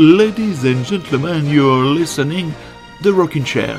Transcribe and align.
Ladies 0.00 0.64
and 0.64 0.82
gentlemen, 0.82 1.44
you're 1.44 1.84
listening 1.84 2.54
The 3.02 3.12
Rocking 3.12 3.44
Chair. 3.44 3.76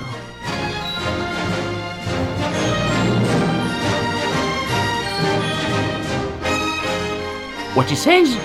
What 7.73 7.89
he 7.89 7.95
says? 7.95 8.35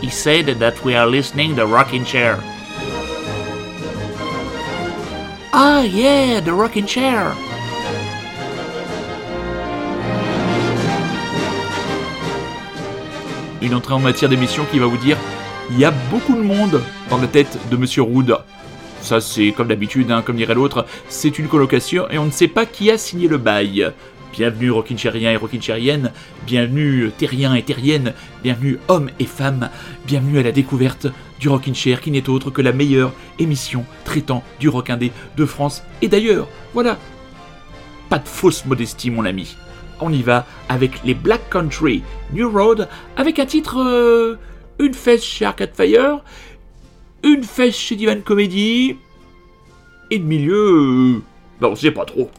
He 0.00 0.08
said 0.08 0.46
that 0.46 0.82
we 0.82 0.94
are 0.94 1.06
listening 1.06 1.54
The 1.54 1.66
Rocking 1.66 2.06
Chair. 2.06 2.38
Ah, 5.52 5.82
yeah, 5.82 6.40
The 6.40 6.54
Rocking 6.54 6.86
Chair. 6.86 7.34
Une 13.68 13.74
entrée 13.74 13.92
en 13.92 13.98
matière 13.98 14.30
d'émission 14.30 14.64
qui 14.70 14.78
va 14.78 14.86
vous 14.86 14.96
dire 14.96 15.18
il 15.70 15.78
y 15.78 15.84
a 15.84 15.90
beaucoup 16.10 16.34
de 16.34 16.40
monde 16.40 16.80
dans 17.10 17.18
la 17.18 17.26
tête 17.26 17.58
de 17.70 17.76
Monsieur 17.76 18.00
Rood. 18.00 18.38
Ça, 19.02 19.20
c'est 19.20 19.52
comme 19.52 19.68
d'habitude, 19.68 20.10
hein, 20.10 20.22
comme 20.22 20.36
dirait 20.36 20.54
l'autre, 20.54 20.86
c'est 21.10 21.38
une 21.38 21.48
colocation 21.48 22.08
et 22.08 22.16
on 22.16 22.24
ne 22.24 22.30
sait 22.30 22.48
pas 22.48 22.64
qui 22.64 22.90
a 22.90 22.96
signé 22.96 23.28
le 23.28 23.36
bail. 23.36 23.92
Bienvenue 24.32 24.70
Rockinchériens 24.70 25.32
et 25.32 25.36
Rockinchériennes, 25.36 26.12
bienvenue 26.46 27.10
Terriens 27.18 27.52
et 27.52 27.62
Terriennes, 27.62 28.14
bienvenue 28.42 28.78
hommes 28.88 29.10
et 29.18 29.26
femmes, 29.26 29.68
bienvenue 30.06 30.38
à 30.38 30.44
la 30.44 30.52
découverte 30.52 31.06
du 31.38 31.50
Rockin' 31.50 31.74
Chair 31.74 32.00
qui 32.00 32.10
n'est 32.10 32.30
autre 32.30 32.50
que 32.50 32.62
la 32.62 32.72
meilleure 32.72 33.12
émission 33.38 33.84
traitant 34.06 34.42
du 34.60 34.70
rock 34.70 34.88
indé 34.88 35.12
de 35.36 35.44
France 35.44 35.82
et 36.00 36.08
d'ailleurs. 36.08 36.48
Voilà. 36.72 36.96
Pas 38.08 38.18
de 38.18 38.28
fausse 38.28 38.64
modestie 38.64 39.10
mon 39.10 39.26
ami. 39.26 39.58
On 40.00 40.12
y 40.12 40.22
va 40.22 40.46
avec 40.68 41.04
les 41.04 41.14
Black 41.14 41.50
Country 41.50 42.02
New 42.32 42.50
Road 42.50 42.88
avec 43.16 43.38
un 43.38 43.46
titre 43.46 43.78
euh, 43.78 44.36
une 44.78 44.94
fesse 44.94 45.24
chez 45.24 45.44
Arcade 45.44 45.74
Fire, 45.74 46.22
une 47.24 47.42
fesse 47.42 47.76
chez 47.76 47.96
Divan 47.96 48.20
Comedy 48.24 48.96
et 50.10 50.18
de 50.18 50.24
milieu 50.24 51.16
euh, 51.16 51.22
ben, 51.60 51.68
on 51.68 51.76
sait 51.76 51.90
pas 51.90 52.04
trop. 52.04 52.30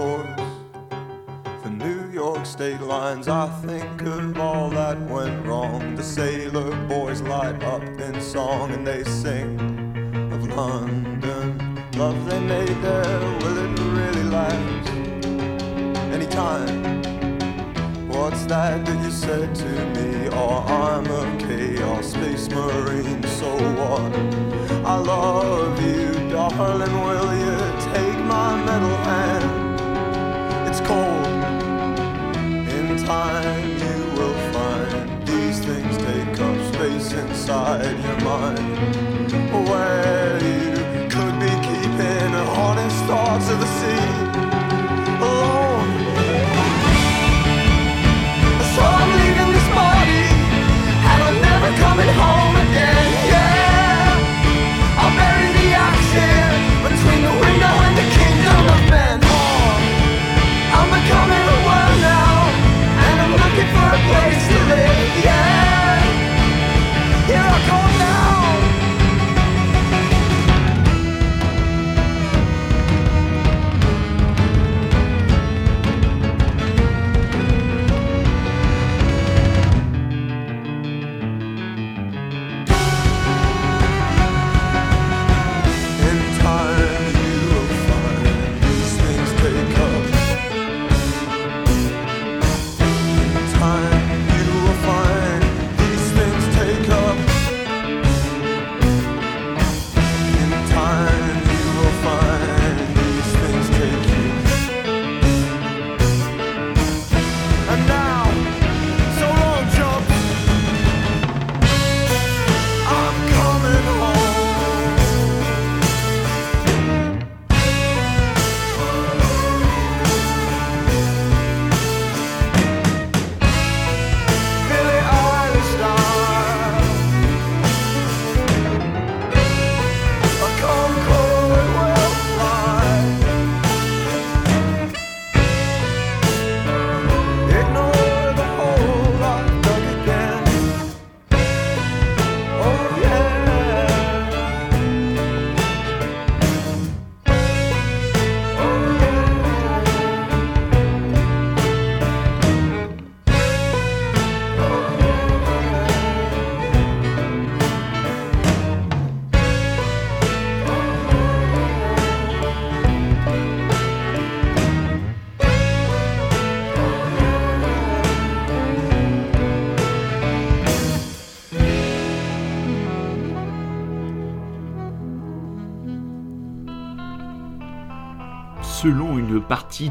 For 0.00 1.68
New 1.68 2.10
York 2.10 2.46
state 2.46 2.80
lines, 2.80 3.28
I 3.28 3.50
think 3.60 4.00
of 4.00 4.40
all 4.40 4.70
that 4.70 4.98
went 5.10 5.46
wrong. 5.46 5.94
The 5.94 6.02
sailor 6.02 6.74
boys 6.86 7.20
light 7.20 7.62
up 7.64 7.82
in 7.82 8.18
song 8.18 8.70
and 8.70 8.86
they 8.86 9.04
sing 9.04 9.60
of 10.32 10.42
London. 10.56 11.84
Love 11.98 12.24
they 12.30 12.40
made 12.40 12.80
there, 12.80 13.20
will 13.40 13.58
it 13.58 13.78
really 13.98 14.22
last? 14.22 14.88
Anytime. 16.16 17.02
What's 18.08 18.46
that 18.46 18.86
that 18.86 19.04
you 19.04 19.10
said 19.10 19.54
to 19.54 19.70
me? 19.96 20.30
Oh, 20.32 20.64
I'm 20.66 21.04
a 21.10 21.24
chaos 21.44 22.12
space 22.12 22.48
marine, 22.48 23.22
so 23.24 23.50
what? 23.78 24.12
I 24.86 24.96
love 24.96 25.78
you, 25.82 26.30
darling. 26.30 26.94
Will 27.04 27.32
you 27.44 27.56
take 27.92 28.18
my 28.24 28.56
metal 28.64 28.96
hand? 28.96 29.59
Cold. 30.90 31.26
In 32.76 32.88
time, 33.04 33.68
you 33.84 33.98
will 34.16 34.38
find 34.54 35.24
these 35.24 35.58
things 35.60 35.96
take 35.98 36.40
up 36.40 36.74
space 36.74 37.12
inside 37.12 37.96
your 38.06 38.20
mind. 38.30 38.58
Where 39.68 40.34
you 40.42 40.74
could 41.14 41.36
be 41.44 41.52
keeping 41.68 42.34
honest 42.64 42.96
thoughts 43.04 43.48
of 43.50 43.60
the 43.60 43.70
sea 43.78 44.29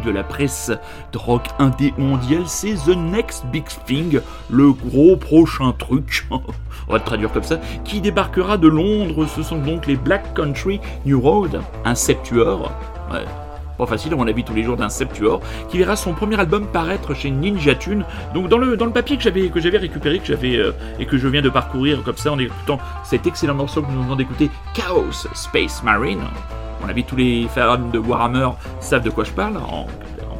de 0.04 0.12
la 0.12 0.24
presse 0.24 0.72
de 1.12 1.18
rock 1.18 1.44
indé 1.58 1.94
mondial, 1.98 2.44
c'est 2.46 2.74
The 2.74 2.96
Next 2.96 3.46
Big 3.48 3.66
Thing, 3.86 4.20
le 4.50 4.72
gros 4.72 5.16
prochain 5.16 5.72
truc, 5.74 6.28
on 6.32 6.94
va 6.94 7.00
traduire 7.00 7.32
comme 7.32 7.44
ça, 7.44 7.60
qui 7.84 8.02
débarquera 8.02 8.58
de 8.58 8.68
Londres. 8.68 9.26
Ce 9.28 9.44
sont 9.44 9.60
donc 9.60 9.88
les 9.88 9.96
Black 9.96 10.34
Country 10.34 10.80
New 11.06 11.20
Road, 11.20 11.62
un 11.86 11.96
septuor. 11.96 12.72
Pas 13.80 13.86
facile 13.86 14.12
à 14.14 14.18
mon 14.18 14.28
avis 14.28 14.44
tous 14.44 14.54
les 14.54 14.64
jours 14.64 14.76
d'un 14.76 14.90
Septuor, 14.90 15.40
qui 15.70 15.78
verra 15.78 15.96
son 15.96 16.14
premier 16.14 16.38
album 16.38 16.68
paraître 16.68 17.14
chez 17.14 17.32
Ninja 17.32 17.76
Tune. 17.76 18.04
Donc 18.34 18.50
dans 18.50 18.58
le, 18.58 18.76
dans 18.76 18.86
le 18.86 18.92
papier 18.92 19.16
que 19.16 19.24
j'avais 19.24 19.50
que 19.50 19.62
j'avais 19.62 19.78
récupéré, 19.78 20.20
que 20.20 20.28
j'avais 20.28 20.58
euh, 20.58 20.74
et 21.00 21.06
que 21.06 21.18
je 21.18 21.28
viens 21.30 21.42
de 21.42 21.50
parcourir 21.50 22.04
comme 22.04 22.18
ça 22.18 22.34
en 22.34 22.40
écoutant 22.40 22.78
cet 23.06 23.26
excellent 23.26 23.56
morceau 23.56 23.82
que 23.82 23.92
nous 23.92 24.04
venons 24.04 24.18
d'écouter, 24.18 24.52
Chaos 24.74 25.28
Space 25.34 25.82
Marine. 25.82 26.20
À 26.20 26.84
mon 26.84 26.90
avis 26.90 27.06
tous 27.06 27.16
les 27.16 27.48
fans 27.48 27.78
de 27.78 28.00
Warhammer 28.00 28.50
savent 28.82 29.04
de 29.04 29.10
quoi 29.10 29.24
je 29.24 29.32
parle. 29.32 29.58
En, 29.58 29.88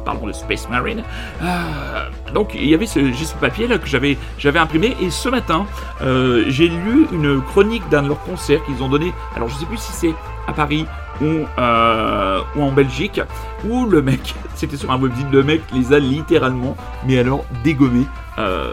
parlant 0.02 0.26
de 0.26 0.32
Space 0.32 0.66
Marine. 0.70 1.02
Euh, 1.42 2.08
donc 2.32 2.54
il 2.54 2.66
y 2.66 2.74
avait 2.74 2.86
ce, 2.86 3.12
ce 3.12 3.34
papier 3.34 3.66
là 3.66 3.76
que 3.76 3.86
j'avais, 3.86 4.16
j'avais 4.38 4.58
imprimé 4.58 4.96
et 4.98 5.10
ce 5.10 5.28
matin 5.28 5.66
euh, 6.00 6.44
j'ai 6.48 6.68
lu 6.68 7.06
une 7.12 7.42
chronique 7.42 7.86
d'un 7.90 8.02
de 8.02 8.08
leurs 8.08 8.22
concerts 8.22 8.64
qu'ils 8.64 8.82
ont 8.82 8.88
donné. 8.88 9.12
Alors 9.36 9.48
je 9.48 9.56
sais 9.56 9.66
plus 9.66 9.76
si 9.76 9.92
c'est 9.92 10.14
à 10.46 10.54
Paris 10.54 10.86
ou, 11.20 11.46
euh, 11.58 12.40
ou 12.56 12.62
en 12.62 12.72
Belgique, 12.72 13.20
où 13.68 13.86
le 13.86 14.02
mec, 14.02 14.34
c'était 14.54 14.76
sur 14.76 14.90
un 14.90 15.00
webzine, 15.00 15.30
le 15.30 15.42
mec 15.42 15.62
les 15.72 15.92
a 15.92 15.98
littéralement, 15.98 16.76
mais 17.06 17.18
alors 17.18 17.44
dégommés. 17.64 18.06
Euh, 18.38 18.72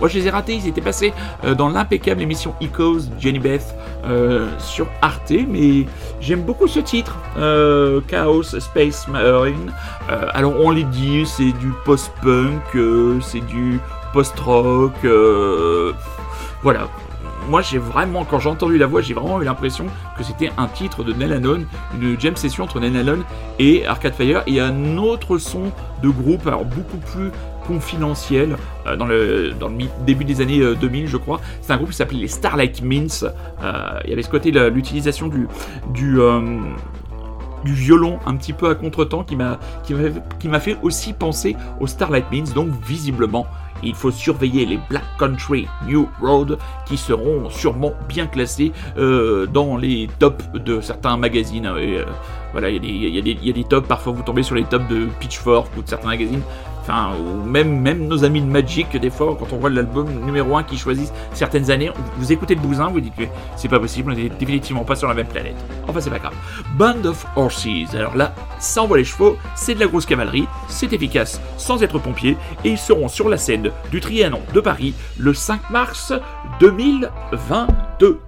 moi 0.00 0.08
je 0.08 0.18
les 0.18 0.26
ai 0.26 0.30
ratés, 0.30 0.54
ils 0.54 0.66
étaient 0.66 0.80
passés 0.80 1.12
euh, 1.44 1.54
dans 1.54 1.68
l'impeccable 1.68 2.20
émission 2.20 2.54
Ecos 2.60 3.02
Jenny 3.18 3.38
Beth 3.38 3.74
sur 4.58 4.88
Arte, 5.00 5.32
mais 5.48 5.86
j'aime 6.20 6.42
beaucoup 6.42 6.66
ce 6.66 6.80
titre, 6.80 7.16
Chaos 8.08 8.42
Space 8.42 9.06
Marine. 9.06 9.72
Alors 10.08 10.54
on 10.60 10.70
les 10.70 10.82
dit, 10.84 11.24
c'est 11.24 11.52
du 11.52 11.72
post-punk, 11.84 12.76
c'est 13.20 13.46
du 13.46 13.78
post-rock, 14.12 14.92
voilà. 16.62 16.88
Moi 17.48 17.62
j'ai 17.62 17.78
vraiment, 17.78 18.24
quand 18.24 18.38
j'ai 18.38 18.48
entendu 18.48 18.78
la 18.78 18.86
voix, 18.86 19.00
j'ai 19.00 19.14
vraiment 19.14 19.40
eu 19.40 19.44
l'impression 19.44 19.86
que 20.16 20.22
c'était 20.22 20.50
un 20.56 20.66
titre 20.66 21.04
de 21.04 21.12
Nell 21.12 21.32
Alone, 21.32 21.66
une 22.00 22.18
jam 22.18 22.36
session 22.36 22.64
entre 22.64 22.80
Nell 22.80 22.96
Alone 22.96 23.24
et 23.58 23.86
Arcade 23.86 24.14
Fire, 24.14 24.42
et 24.46 24.60
un 24.60 24.96
autre 24.96 25.38
son 25.38 25.72
de 26.02 26.08
groupe, 26.08 26.46
alors 26.46 26.64
beaucoup 26.64 26.98
plus 26.98 27.30
confidentiel 27.66 28.56
euh, 28.86 28.96
dans 28.96 29.06
le, 29.06 29.52
début 30.04 30.24
des 30.24 30.40
années 30.40 30.60
euh, 30.60 30.74
2000 30.74 31.08
je 31.08 31.16
crois. 31.16 31.40
C'est 31.60 31.72
un 31.72 31.76
groupe 31.76 31.90
qui 31.90 31.96
s'appelait 31.96 32.18
les 32.18 32.28
Starlight 32.28 32.82
Mints. 32.82 33.24
Euh, 33.62 34.00
il 34.04 34.10
y 34.10 34.12
avait 34.12 34.22
ce 34.22 34.30
côté 34.30 34.50
l'utilisation 34.50 35.28
du 35.28 36.20
euh, 36.20 36.60
violon 37.64 38.18
un 38.26 38.36
petit 38.36 38.52
peu 38.52 38.68
à 38.68 38.74
contretemps 38.74 39.22
qui 39.22 39.36
m'a 39.36 39.58
qui 39.84 40.48
m'a 40.48 40.60
fait 40.60 40.76
aussi 40.82 41.12
penser 41.12 41.56
aux 41.80 41.86
Starlight 41.86 42.26
Mints. 42.32 42.54
Donc 42.54 42.68
visiblement 42.84 43.46
il 43.82 43.94
faut 43.94 44.10
surveiller 44.10 44.66
les 44.66 44.78
Black 44.88 45.04
Country 45.18 45.66
New 45.86 46.08
Road 46.20 46.58
qui 46.86 46.96
seront 46.96 47.50
sûrement 47.50 47.92
bien 48.08 48.26
classés 48.26 48.72
euh, 48.96 49.46
dans 49.46 49.76
les 49.76 50.08
tops 50.18 50.44
de 50.54 50.80
certains 50.80 51.16
magazines. 51.16 51.66
Euh, 51.66 52.04
voilà, 52.52 52.68
il 52.68 52.84
y 52.84 53.50
a 53.50 53.52
des 53.52 53.64
tops, 53.64 53.88
parfois 53.88 54.12
vous 54.12 54.22
tombez 54.22 54.42
sur 54.42 54.54
les 54.54 54.64
tops 54.64 54.86
de 54.88 55.08
Pitchfork 55.20 55.68
ou 55.76 55.82
de 55.82 55.88
certains 55.88 56.08
magazines. 56.08 56.42
Enfin, 56.82 57.12
ou 57.16 57.44
même, 57.44 58.08
nos 58.08 58.24
amis 58.24 58.40
de 58.40 58.46
Magic, 58.46 58.96
des 58.96 59.10
fois, 59.10 59.36
quand 59.38 59.52
on 59.52 59.58
voit 59.58 59.70
l'album 59.70 60.08
numéro 60.24 60.56
1 60.56 60.64
qui 60.64 60.76
choisissent 60.76 61.12
certaines 61.32 61.70
années, 61.70 61.92
vous 62.18 62.32
écoutez 62.32 62.56
le 62.56 62.60
bousin, 62.60 62.88
vous 62.88 62.98
dites 63.00 63.14
que 63.14 63.22
c'est 63.54 63.68
pas 63.68 63.78
possible, 63.78 64.12
on 64.12 64.16
est 64.16 64.28
définitivement 64.36 64.82
pas 64.82 64.96
sur 64.96 65.06
la 65.06 65.14
même 65.14 65.28
planète. 65.28 65.54
Enfin, 65.86 66.00
c'est 66.00 66.10
pas 66.10 66.18
grave. 66.18 66.34
Band 66.76 67.04
of 67.04 67.24
Horses. 67.36 67.94
Alors 67.94 68.16
là, 68.16 68.34
ça 68.58 68.82
envoie 68.82 68.96
les 68.98 69.04
chevaux, 69.04 69.36
c'est 69.54 69.74
de 69.74 69.80
la 69.80 69.86
grosse 69.86 70.06
cavalerie, 70.06 70.48
c'est 70.66 70.92
efficace 70.92 71.40
sans 71.56 71.80
être 71.84 72.00
pompier, 72.00 72.36
et 72.64 72.70
ils 72.70 72.78
seront 72.78 73.06
sur 73.06 73.28
la 73.28 73.36
scène 73.36 73.70
du 73.92 74.00
Trianon 74.00 74.40
de 74.52 74.60
Paris 74.60 74.94
le 75.18 75.34
5 75.34 75.70
mars 75.70 76.12
2022. 76.58 78.20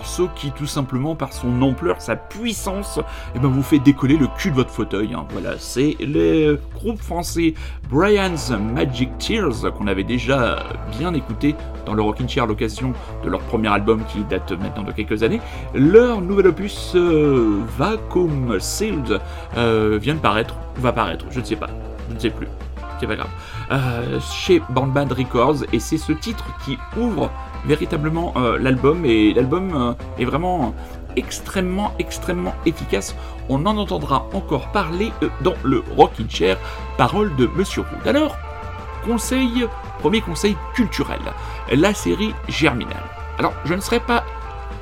Morceau 0.00 0.30
qui 0.34 0.50
tout 0.50 0.66
simplement 0.66 1.14
par 1.14 1.34
son 1.34 1.60
ampleur, 1.60 2.00
sa 2.00 2.16
puissance, 2.16 2.98
et 3.34 3.38
ben 3.38 3.48
vous 3.48 3.62
fait 3.62 3.78
décoller 3.78 4.16
le 4.16 4.28
cul 4.38 4.50
de 4.50 4.54
votre 4.54 4.70
fauteuil. 4.70 5.12
hein. 5.12 5.26
Voilà, 5.32 5.58
c'est 5.58 5.94
le 6.00 6.58
groupe 6.74 6.98
français 7.02 7.52
Brian's 7.90 8.50
Magic 8.50 9.10
Tears 9.18 9.70
qu'on 9.76 9.86
avait 9.86 10.04
déjà 10.04 10.64
bien 10.98 11.12
écouté 11.12 11.54
dans 11.84 11.92
le 11.92 12.00
Rockin' 12.00 12.26
Chair 12.26 12.44
à 12.44 12.46
l'occasion 12.46 12.94
de 13.22 13.28
leur 13.28 13.40
premier 13.40 13.68
album 13.68 14.02
qui 14.06 14.24
date 14.24 14.52
maintenant 14.52 14.84
de 14.84 14.92
quelques 14.92 15.22
années. 15.22 15.42
Leur 15.74 16.22
nouvel 16.22 16.46
opus 16.46 16.92
euh, 16.94 17.60
Vacuum 17.76 18.58
Sealed 18.58 19.20
euh, 19.58 19.98
vient 20.00 20.14
de 20.14 20.20
paraître, 20.20 20.54
ou 20.78 20.80
va 20.80 20.92
paraître, 20.92 21.26
je 21.30 21.40
ne 21.40 21.44
sais 21.44 21.56
pas, 21.56 21.68
je 22.08 22.14
ne 22.14 22.18
sais 22.18 22.30
plus. 22.30 22.48
C'est 22.98 23.06
pas 23.06 23.16
grave. 23.16 23.30
Euh, 23.70 24.18
chez 24.20 24.62
Bandband 24.70 25.08
Records 25.10 25.64
et 25.74 25.78
c'est 25.78 25.98
ce 25.98 26.12
titre 26.12 26.44
qui 26.64 26.78
ouvre 26.98 27.30
véritablement 27.64 28.32
euh, 28.36 28.58
l'album 28.58 29.04
et 29.04 29.32
l'album 29.34 29.74
euh, 29.74 29.92
est 30.18 30.24
vraiment 30.24 30.74
extrêmement 31.16 31.92
extrêmement 31.98 32.54
efficace. 32.66 33.14
On 33.48 33.66
en 33.66 33.76
entendra 33.76 34.26
encore 34.32 34.70
parler 34.72 35.12
euh, 35.22 35.28
dans 35.42 35.54
le 35.62 35.82
Rockin' 35.96 36.28
Chair, 36.28 36.56
parole 36.96 37.34
de 37.36 37.48
Monsieur 37.56 37.82
Rood. 37.82 38.06
Alors, 38.06 38.36
conseil, 39.04 39.66
premier 39.98 40.20
conseil 40.20 40.56
culturel, 40.74 41.20
la 41.72 41.94
série 41.94 42.34
Germinal. 42.48 43.02
Alors, 43.38 43.54
je 43.64 43.74
ne 43.74 43.80
serai 43.80 44.00
pas 44.00 44.24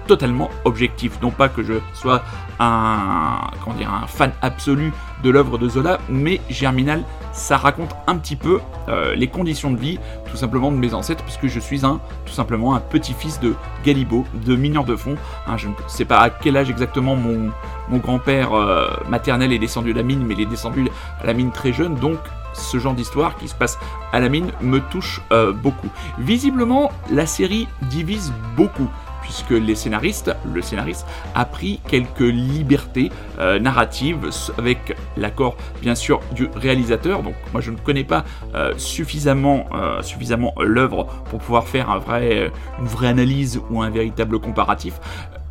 totalement 0.07 0.51
objectif, 0.65 1.21
non 1.23 1.31
pas 1.31 1.49
que 1.49 1.63
je 1.63 1.75
sois 1.95 2.23
un, 2.59 3.39
comment 3.63 3.77
dire, 3.77 3.93
un 3.93 4.07
fan 4.07 4.33
absolu 4.43 4.93
de 5.23 5.31
l'œuvre 5.31 5.59
de 5.59 5.69
Zola, 5.69 5.99
mais 6.09 6.41
Germinal, 6.49 7.05
ça 7.39 7.57
raconte 7.57 7.95
un 8.07 8.17
petit 8.17 8.37
peu 8.37 8.61
euh, 8.89 9.15
les 9.15 9.29
conditions 9.29 9.71
de 9.71 9.79
vie, 9.79 9.99
tout 10.31 10.37
simplement 10.37 10.71
de 10.71 10.77
mes 10.77 10.93
ancêtres, 10.93 11.25
puisque 11.25 11.47
je 11.47 11.61
suis 11.61 11.87
un, 11.87 12.01
tout 12.27 12.33
simplement 12.33 12.75
un 12.75 12.81
petit-fils 12.81 13.41
de 13.41 13.55
Galibo, 13.85 14.25
de 14.35 14.57
mineur 14.57 14.85
de 14.85 14.97
fond. 14.97 15.17
Hein, 15.47 15.57
je 15.57 15.69
ne 15.69 15.75
sais 15.87 16.05
pas 16.05 16.19
à 16.19 16.31
quel 16.31 16.57
âge 16.57 16.69
exactement 16.69 17.17
mon, 17.17 17.51
mon 17.89 17.99
grand-père 17.99 18.53
euh, 18.53 18.89
maternel 19.09 19.53
est 19.53 19.59
descendu 19.59 19.93
à 19.93 19.95
la 19.95 20.03
mine, 20.03 20.25
mais 20.27 20.35
il 20.35 20.41
est 20.43 20.47
descendu 20.47 20.89
à 21.23 21.27
la 21.27 21.33
mine 21.33 21.53
très 21.53 21.73
jeune, 21.73 21.95
donc 21.95 22.19
ce 22.55 22.79
genre 22.79 22.95
d'histoire 22.95 23.37
qui 23.37 23.47
se 23.47 23.55
passe 23.55 23.79
à 24.13 24.21
la 24.21 24.29
mine 24.29 24.51
me 24.61 24.81
touche 24.81 25.21
euh, 25.33 25.53
beaucoup. 25.53 25.89
Visiblement, 26.19 26.91
la 27.11 27.27
série 27.27 27.69
divise 27.83 28.33
beaucoup 28.57 28.89
puisque 29.29 29.51
les 29.51 29.75
scénaristes, 29.75 30.35
le 30.51 30.63
scénariste 30.63 31.07
a 31.35 31.45
pris 31.45 31.81
quelques 31.87 32.21
libertés 32.21 33.13
euh, 33.39 33.59
narratives 33.59 34.31
avec 34.57 34.97
l'accord 35.19 35.55
bien 35.83 35.95
sûr 35.95 36.21
du 36.35 36.49
réalisateur. 36.57 37.23
Donc 37.23 37.35
moi 37.53 37.61
je 37.61 37.71
ne 37.71 37.77
connais 37.77 38.05
pas 38.05 38.25
euh, 38.55 38.73
suffisamment, 38.79 39.67
euh, 39.75 40.01
suffisamment 40.01 40.55
l'œuvre 40.59 41.05
pour 41.29 41.41
pouvoir 41.41 41.69
faire 41.69 41.91
un 41.91 41.99
vrai, 41.99 42.51
une 42.79 42.87
vraie 42.87 43.09
analyse 43.09 43.61
ou 43.69 43.83
un 43.83 43.91
véritable 43.91 44.41
comparatif. 44.41 44.95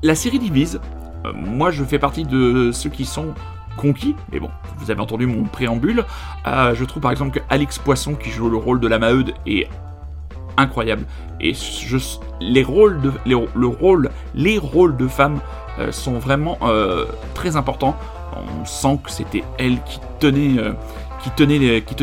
La 0.02 0.16
série 0.16 0.40
divise. 0.40 0.82
Moi 1.36 1.70
je 1.70 1.84
fais 1.84 2.00
partie 2.00 2.24
de 2.24 2.72
ceux 2.72 2.90
qui 2.90 3.06
sont 3.06 3.34
conquis, 3.76 4.16
mais 4.32 4.40
bon, 4.40 4.50
vous 4.78 4.90
avez 4.90 5.02
entendu 5.02 5.28
mon 5.28 5.44
préambule. 5.44 6.06
Je 6.46 6.84
trouve 6.86 7.02
par 7.02 7.12
exemple 7.12 7.40
que 7.40 7.44
Alex 7.50 7.80
Poisson 7.80 8.16
qui 8.16 8.30
joue 8.30 8.50
le 8.50 8.58
rôle 8.58 8.80
de 8.80 8.88
la 8.88 8.98
Maheude 8.98 9.34
est 9.46 9.68
incroyable. 10.58 11.06
Et 11.40 11.54
les 12.42 12.64
rôles 12.64 13.02
de 14.98 15.08
femmes 15.08 15.40
euh, 15.80 15.92
sont 15.92 16.18
vraiment 16.18 16.58
euh, 16.64 17.06
très 17.36 17.56
importants. 17.56 17.96
On 18.36 18.66
sent 18.66 19.00
que 19.04 19.12
c'était 19.12 19.44
elle 19.60 19.82
qui 19.84 20.00
tenait, 20.20 20.60
euh, 20.60 20.74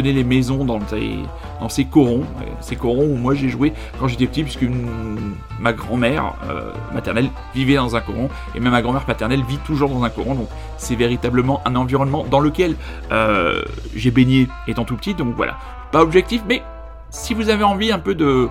les, 0.03 0.25
maisons 0.25 0.65
dans 0.65 0.81
ses, 0.87 1.17
dans 1.61 1.69
ses 1.69 1.85
corons, 1.85 2.25
ces 2.61 2.77
corons 2.77 3.07
où 3.07 3.17
moi 3.17 3.35
j'ai 3.35 3.49
joué 3.49 3.73
quand 3.99 4.07
j'étais 4.07 4.27
petit, 4.27 4.43
puisque 4.43 4.67
ma 5.61 5.73
grand-mère 5.73 6.35
maternelle 6.93 7.29
vivait 7.55 7.77
dans 7.77 7.97
un 7.97 8.01
coron, 8.01 8.29
et 8.55 8.61
même 8.61 8.73
ma 8.73 8.83
grand-mère 8.83 9.05
paternelle 9.05 9.43
vit 9.49 9.59
toujours 9.59 9.91
dans 9.91 10.03
un 10.03 10.11
coron. 10.11 10.35
Donc 10.35 10.49
c'est 10.77 10.97
véritablement 10.97 11.61
un 11.65 11.77
environnement 11.77 12.25
dans 12.29 12.41
lequel 12.41 12.75
j'ai 13.95 14.11
baigné 14.11 14.49
étant 14.67 14.85
tout 14.85 14.97
petit. 14.97 15.15
Donc 15.15 15.35
voilà, 15.37 15.59
pas 15.93 16.03
objectif, 16.03 16.43
mais 16.49 16.63
si 17.15 17.33
vous 17.35 17.49
avez 17.49 17.65
envie 17.65 17.93
un 17.93 17.99
peu 17.99 18.15
de. 18.15 18.49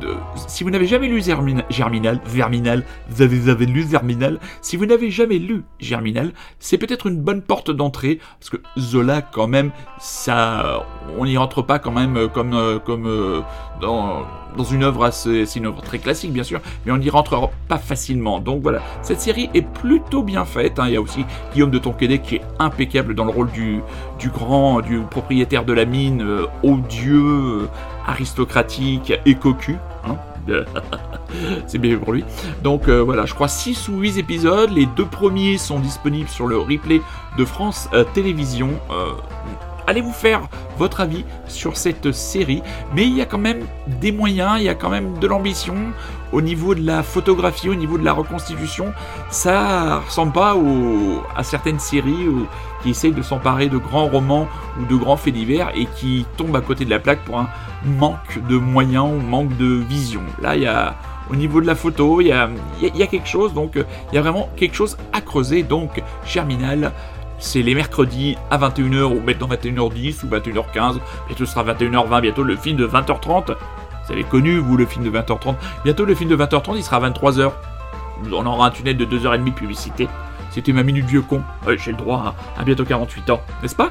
de- 0.00 0.14
si 0.46 0.64
vous 0.64 0.70
n'avez 0.70 0.86
jamais 0.86 1.08
lu 1.08 1.22
Germinal, 1.22 2.20
Verminal, 2.26 2.82
vous 3.08 3.22
avez, 3.22 3.38
vous 3.38 3.48
avez 3.48 3.66
lu 3.66 3.86
Germinal, 3.88 4.38
si 4.62 4.76
vous 4.76 4.86
n'avez 4.86 5.10
jamais 5.10 5.38
lu 5.38 5.64
Germinal, 5.80 6.32
c'est 6.58 6.78
peut-être 6.78 7.06
une 7.06 7.20
bonne 7.20 7.42
porte 7.42 7.70
d'entrée, 7.70 8.18
parce 8.40 8.50
que 8.50 8.56
Zola, 8.78 9.20
quand 9.22 9.46
même, 9.48 9.70
ça. 9.98 10.84
On 11.18 11.24
n'y 11.24 11.36
rentre 11.36 11.62
pas 11.62 11.78
quand 11.78 11.92
même 11.92 12.16
euh, 12.16 12.28
comme, 12.28 12.52
euh, 12.54 12.78
comme 12.78 13.06
euh, 13.06 13.40
dans, 13.80 14.22
dans 14.56 14.64
une 14.64 14.82
œuvre 14.82 15.04
assez. 15.04 15.46
C'est 15.46 15.60
une 15.60 15.66
œuvre 15.66 15.80
très 15.82 15.98
classique, 15.98 16.32
bien 16.32 16.42
sûr, 16.42 16.60
mais 16.84 16.92
on 16.92 16.98
n'y 16.98 17.08
rentre 17.10 17.48
pas 17.68 17.78
facilement. 17.78 18.38
Donc 18.40 18.60
voilà, 18.62 18.80
cette 19.02 19.20
série 19.20 19.48
est 19.54 19.62
plutôt 19.66 20.22
bien 20.22 20.44
faite. 20.44 20.78
hein. 20.78 20.84
Il 20.88 20.92
y 20.94 20.96
a 20.96 21.00
aussi 21.00 21.24
Guillaume 21.54 21.70
de 21.70 21.78
Tonquédec 21.78 22.22
qui 22.22 22.36
est 22.36 22.42
impeccable 22.58 23.14
dans 23.14 23.24
le 23.24 23.30
rôle 23.30 23.50
du, 23.52 23.80
du 24.18 24.28
grand, 24.30 24.80
du 24.80 25.00
propriétaire 25.10 25.64
de 25.64 25.72
la 25.72 25.84
mine, 25.86 26.22
euh, 26.22 26.46
odieux, 26.62 27.68
aristocratique 28.06 29.12
et 29.24 29.34
cocu. 29.34 29.76
hein. 30.04 30.16
C'est 31.66 31.78
bien 31.78 31.98
pour 31.98 32.12
lui. 32.12 32.24
Donc 32.62 32.88
euh, 32.88 33.00
voilà, 33.02 33.26
je 33.26 33.34
crois 33.34 33.48
6 33.48 33.88
ou 33.88 33.98
8 33.98 34.18
épisodes. 34.18 34.70
Les 34.70 34.86
deux 34.86 35.06
premiers 35.06 35.58
sont 35.58 35.80
disponibles 35.80 36.28
sur 36.28 36.46
le 36.46 36.58
replay 36.58 37.00
de 37.36 37.44
France 37.44 37.88
euh, 37.92 38.04
Télévisions. 38.14 38.70
Euh, 38.90 39.12
allez 39.86 40.00
vous 40.00 40.12
faire 40.12 40.42
votre 40.78 41.00
avis 41.00 41.24
sur 41.48 41.76
cette 41.76 42.12
série. 42.12 42.62
Mais 42.94 43.06
il 43.06 43.16
y 43.16 43.20
a 43.20 43.26
quand 43.26 43.38
même 43.38 43.64
des 44.00 44.12
moyens, 44.12 44.54
il 44.58 44.64
y 44.64 44.68
a 44.68 44.74
quand 44.74 44.90
même 44.90 45.18
de 45.18 45.26
l'ambition 45.26 45.74
au 46.32 46.40
niveau 46.40 46.74
de 46.74 46.84
la 46.84 47.02
photographie, 47.02 47.68
au 47.68 47.74
niveau 47.74 47.98
de 47.98 48.04
la 48.04 48.12
reconstitution. 48.12 48.92
Ça 49.30 50.00
ressemble 50.00 50.32
pas 50.32 50.56
à 51.36 51.42
certaines 51.42 51.78
séries 51.78 52.26
qui 52.82 52.90
essayent 52.90 53.12
de 53.12 53.22
s'emparer 53.22 53.68
de 53.68 53.78
grands 53.78 54.06
romans 54.06 54.48
ou 54.80 54.86
de 54.86 54.96
grands 54.96 55.16
faits 55.16 55.34
divers 55.34 55.70
et 55.74 55.86
qui 55.96 56.26
tombent 56.36 56.56
à 56.56 56.60
côté 56.60 56.84
de 56.84 56.90
la 56.90 56.98
plaque 56.98 57.24
pour 57.24 57.38
un 57.38 57.48
manque 57.84 58.40
de 58.48 58.56
moyens 58.56 59.08
ou 59.10 59.20
manque 59.20 59.56
de 59.56 59.66
vision. 59.66 60.22
Là, 60.40 60.56
il 60.56 60.62
y 60.62 60.66
a 60.66 60.96
au 61.30 61.34
niveau 61.34 61.60
de 61.60 61.66
la 61.66 61.74
photo, 61.74 62.20
il 62.20 62.28
y 62.28 62.32
a, 62.32 62.48
quelque 63.06 63.26
chose, 63.26 63.52
donc 63.52 63.72
il 63.74 64.14
y 64.14 64.18
a 64.18 64.22
vraiment 64.22 64.48
quelque 64.56 64.76
chose 64.76 64.96
à 65.12 65.20
creuser. 65.20 65.62
Donc, 65.62 66.02
Germinal, 66.24 66.92
c'est 67.38 67.62
les 67.62 67.74
mercredis 67.74 68.36
à 68.50 68.58
21h 68.58 69.02
ou 69.04 69.20
maintenant 69.20 69.48
21h10 69.48 70.24
ou 70.24 70.28
21h15. 70.28 70.98
Bientôt 71.26 71.44
ce 71.44 71.46
sera 71.46 71.64
21h20, 71.64 72.20
bientôt 72.20 72.42
le 72.42 72.56
film 72.56 72.76
de 72.76 72.86
20h30. 72.86 73.56
Vous 74.06 74.12
avez 74.12 74.24
connu, 74.24 74.58
vous, 74.58 74.76
le 74.76 74.86
film 74.86 75.04
de 75.04 75.10
20h30. 75.10 75.56
Bientôt 75.84 76.04
le 76.04 76.14
film 76.14 76.30
de 76.30 76.36
20h30, 76.36 76.76
il 76.76 76.82
sera 76.82 76.96
à 76.96 77.10
23h. 77.10 77.50
On 78.32 78.46
aura 78.46 78.68
un 78.68 78.70
tunnel 78.70 78.96
de 78.96 79.04
2h30 79.04 79.44
de 79.44 79.50
publicité. 79.50 80.08
C'était 80.50 80.72
ma 80.72 80.82
minute 80.82 81.04
vieux 81.04 81.22
con. 81.22 81.42
J'ai 81.76 81.90
le 81.90 81.96
droit 81.96 82.34
à 82.56 82.64
bientôt 82.64 82.84
48 82.84 83.30
ans, 83.30 83.40
n'est-ce 83.62 83.74
pas? 83.76 83.90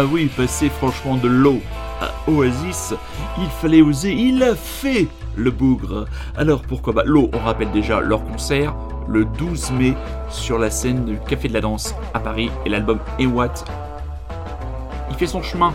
Ah 0.00 0.04
oui, 0.04 0.26
passer 0.26 0.68
franchement 0.68 1.16
de 1.16 1.26
l'eau 1.26 1.60
à 2.00 2.30
Oasis, 2.30 2.94
il 3.36 3.48
fallait 3.60 3.82
oser, 3.82 4.12
il 4.12 4.40
a 4.44 4.54
fait 4.54 5.08
le 5.34 5.50
bougre. 5.50 6.04
Alors 6.36 6.62
pourquoi 6.62 6.92
pas 6.94 7.02
L'eau, 7.04 7.28
on 7.34 7.38
rappelle 7.40 7.72
déjà 7.72 7.98
leur 7.98 8.24
concert 8.24 8.76
le 9.08 9.24
12 9.24 9.72
mai 9.72 9.94
sur 10.28 10.56
la 10.60 10.70
scène 10.70 11.04
du 11.04 11.18
Café 11.28 11.48
de 11.48 11.52
la 11.54 11.60
Danse 11.60 11.96
à 12.14 12.20
Paris 12.20 12.48
et 12.64 12.68
l'album 12.68 13.00
Ewatt. 13.18 13.64
Il 15.10 15.16
fait 15.16 15.26
son 15.26 15.42
chemin. 15.42 15.74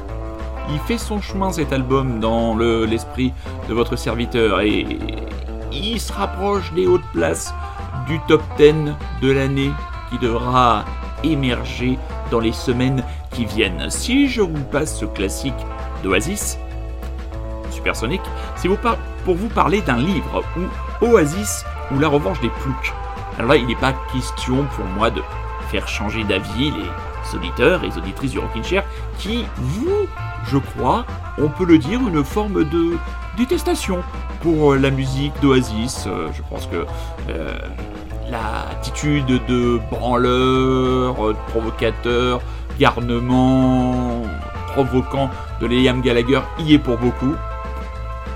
Il 0.70 0.80
fait 0.88 0.98
son 0.98 1.20
chemin 1.20 1.52
cet 1.52 1.74
album 1.74 2.22
dans 2.22 2.56
le- 2.56 2.86
l'esprit 2.86 3.34
de 3.68 3.74
votre 3.74 3.98
serviteur 3.98 4.62
et 4.62 4.88
il 5.74 6.00
se 6.00 6.14
rapproche 6.14 6.72
des 6.72 6.88
hautes 6.88 7.04
places 7.12 7.54
du 8.08 8.22
top 8.30 8.42
10 8.58 8.94
de 9.22 9.32
l'année 9.34 9.72
qui 10.10 10.18
devra 10.18 10.86
émerger 11.26 11.98
dans 12.32 12.40
les 12.40 12.54
semaines 12.54 13.04
qui 13.34 13.46
viennent. 13.46 13.90
Si 13.90 14.30
je 14.30 14.42
vous 14.42 14.64
passe 14.72 14.98
ce 15.00 15.06
classique 15.06 15.54
d'Oasis, 16.04 16.58
Supersonic, 17.72 18.22
c'est 18.56 18.70
pour 19.26 19.36
vous 19.36 19.50
parler 19.50 19.82
d'un 19.82 19.98
livre 19.98 20.44
où 21.02 21.06
Oasis 21.06 21.66
ou 21.92 22.00
la 22.00 22.08
revanche 22.08 22.40
des 22.42 22.50
ploucs. 22.50 22.94
Alors 23.38 23.52
là, 23.52 23.58
il 23.58 23.68
n'est 23.68 23.76
pas 23.76 23.94
question 24.12 24.66
pour 24.76 24.86
moi 24.86 25.10
de 25.10 25.22
faire 25.70 25.88
changer 25.88 26.24
d'avis 26.24 26.72
les 26.72 27.36
auditeurs 27.36 27.84
et 27.84 27.88
les 27.88 27.98
auditrices 27.98 28.32
du 28.32 28.40
Rockin' 28.40 28.64
Chair 28.64 28.84
qui, 29.18 29.46
vous, 29.58 30.08
je 30.46 30.58
crois, 30.58 31.06
on 31.38 31.50
peut 31.50 31.66
le 31.66 31.78
dire, 31.78 32.00
une 32.08 32.24
forme 32.24 32.64
de 32.64 32.98
détestation 33.38 34.04
pour 34.42 34.74
euh, 34.74 34.78
la 34.78 34.92
musique 34.92 35.34
d'Oasis. 35.42 36.06
Euh, 36.06 36.28
je 36.34 36.42
pense 36.50 36.68
que 36.68 36.86
euh, 37.30 37.54
l'attitude 38.30 39.26
de 39.48 39.80
branleur, 39.90 41.16
de 41.30 41.52
provocateur, 41.52 42.42
garnement, 42.80 44.24
provoquant 44.74 45.30
de 45.62 45.68
Liam 45.68 46.02
Gallagher 46.02 46.42
y 46.60 46.74
est 46.74 46.80
pour 46.80 46.98
beaucoup. 46.98 47.34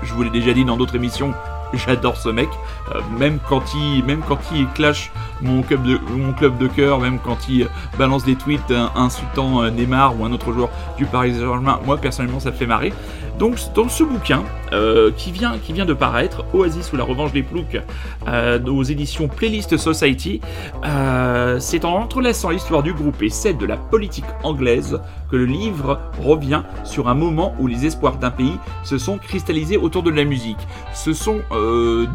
Je 0.02 0.12
vous 0.14 0.22
l'ai 0.22 0.30
déjà 0.30 0.52
dit 0.52 0.64
dans 0.64 0.76
d'autres 0.76 0.96
émissions, 0.96 1.34
j'adore 1.74 2.16
ce 2.16 2.28
mec. 2.28 2.48
Euh, 2.94 3.00
même 3.18 3.38
quand 3.48 3.62
il, 3.74 4.66
clash 4.74 5.10
mon 5.40 5.62
club 5.62 5.82
de, 5.82 5.98
mon 6.16 6.32
club 6.32 6.58
de 6.58 6.66
cœur, 6.66 7.00
même 7.00 7.18
quand 7.18 7.48
il 7.48 7.68
balance 7.98 8.24
des 8.24 8.36
tweets 8.36 8.70
euh, 8.70 8.86
insultant 8.94 9.62
euh, 9.62 9.70
Neymar 9.70 10.18
ou 10.18 10.24
un 10.24 10.32
autre 10.32 10.52
joueur 10.52 10.70
du 10.96 11.04
Paris 11.04 11.34
Saint-Germain, 11.34 11.80
moi 11.84 11.96
personnellement 11.98 12.40
ça 12.40 12.50
me 12.50 12.56
fait 12.56 12.66
marrer. 12.66 12.92
Donc 13.38 13.56
dans 13.74 13.88
ce 13.88 14.02
bouquin 14.02 14.42
euh, 14.72 15.12
qui, 15.16 15.30
vient, 15.30 15.56
de 15.86 15.94
paraître, 15.94 16.44
Oasis 16.52 16.92
ou 16.92 16.96
la 16.96 17.04
revanche 17.04 17.32
des 17.32 17.42
ploucs, 17.42 17.80
euh, 18.26 18.62
aux 18.66 18.82
éditions 18.82 19.28
Playlist 19.28 19.76
Society, 19.76 20.40
euh, 20.84 21.58
c'est 21.60 21.84
en 21.84 21.94
entrelaçant 21.94 22.50
l'histoire 22.50 22.82
du 22.82 22.92
groupe 22.92 23.22
et 23.22 23.30
celle 23.30 23.56
de 23.56 23.66
la 23.66 23.76
politique 23.76 24.24
anglaise 24.42 25.00
que 25.30 25.36
le 25.36 25.44
livre 25.44 26.00
revient 26.20 26.62
sur 26.84 27.08
un 27.08 27.14
moment 27.14 27.54
où 27.60 27.66
les 27.66 27.86
espoirs 27.86 28.16
d'un 28.16 28.30
pays 28.30 28.58
se 28.82 28.98
sont 28.98 29.18
cristallisés 29.18 29.76
autour 29.76 30.02
de 30.02 30.10
la 30.10 30.24
musique. 30.24 30.58
Ce 30.94 31.12
sont 31.12 31.40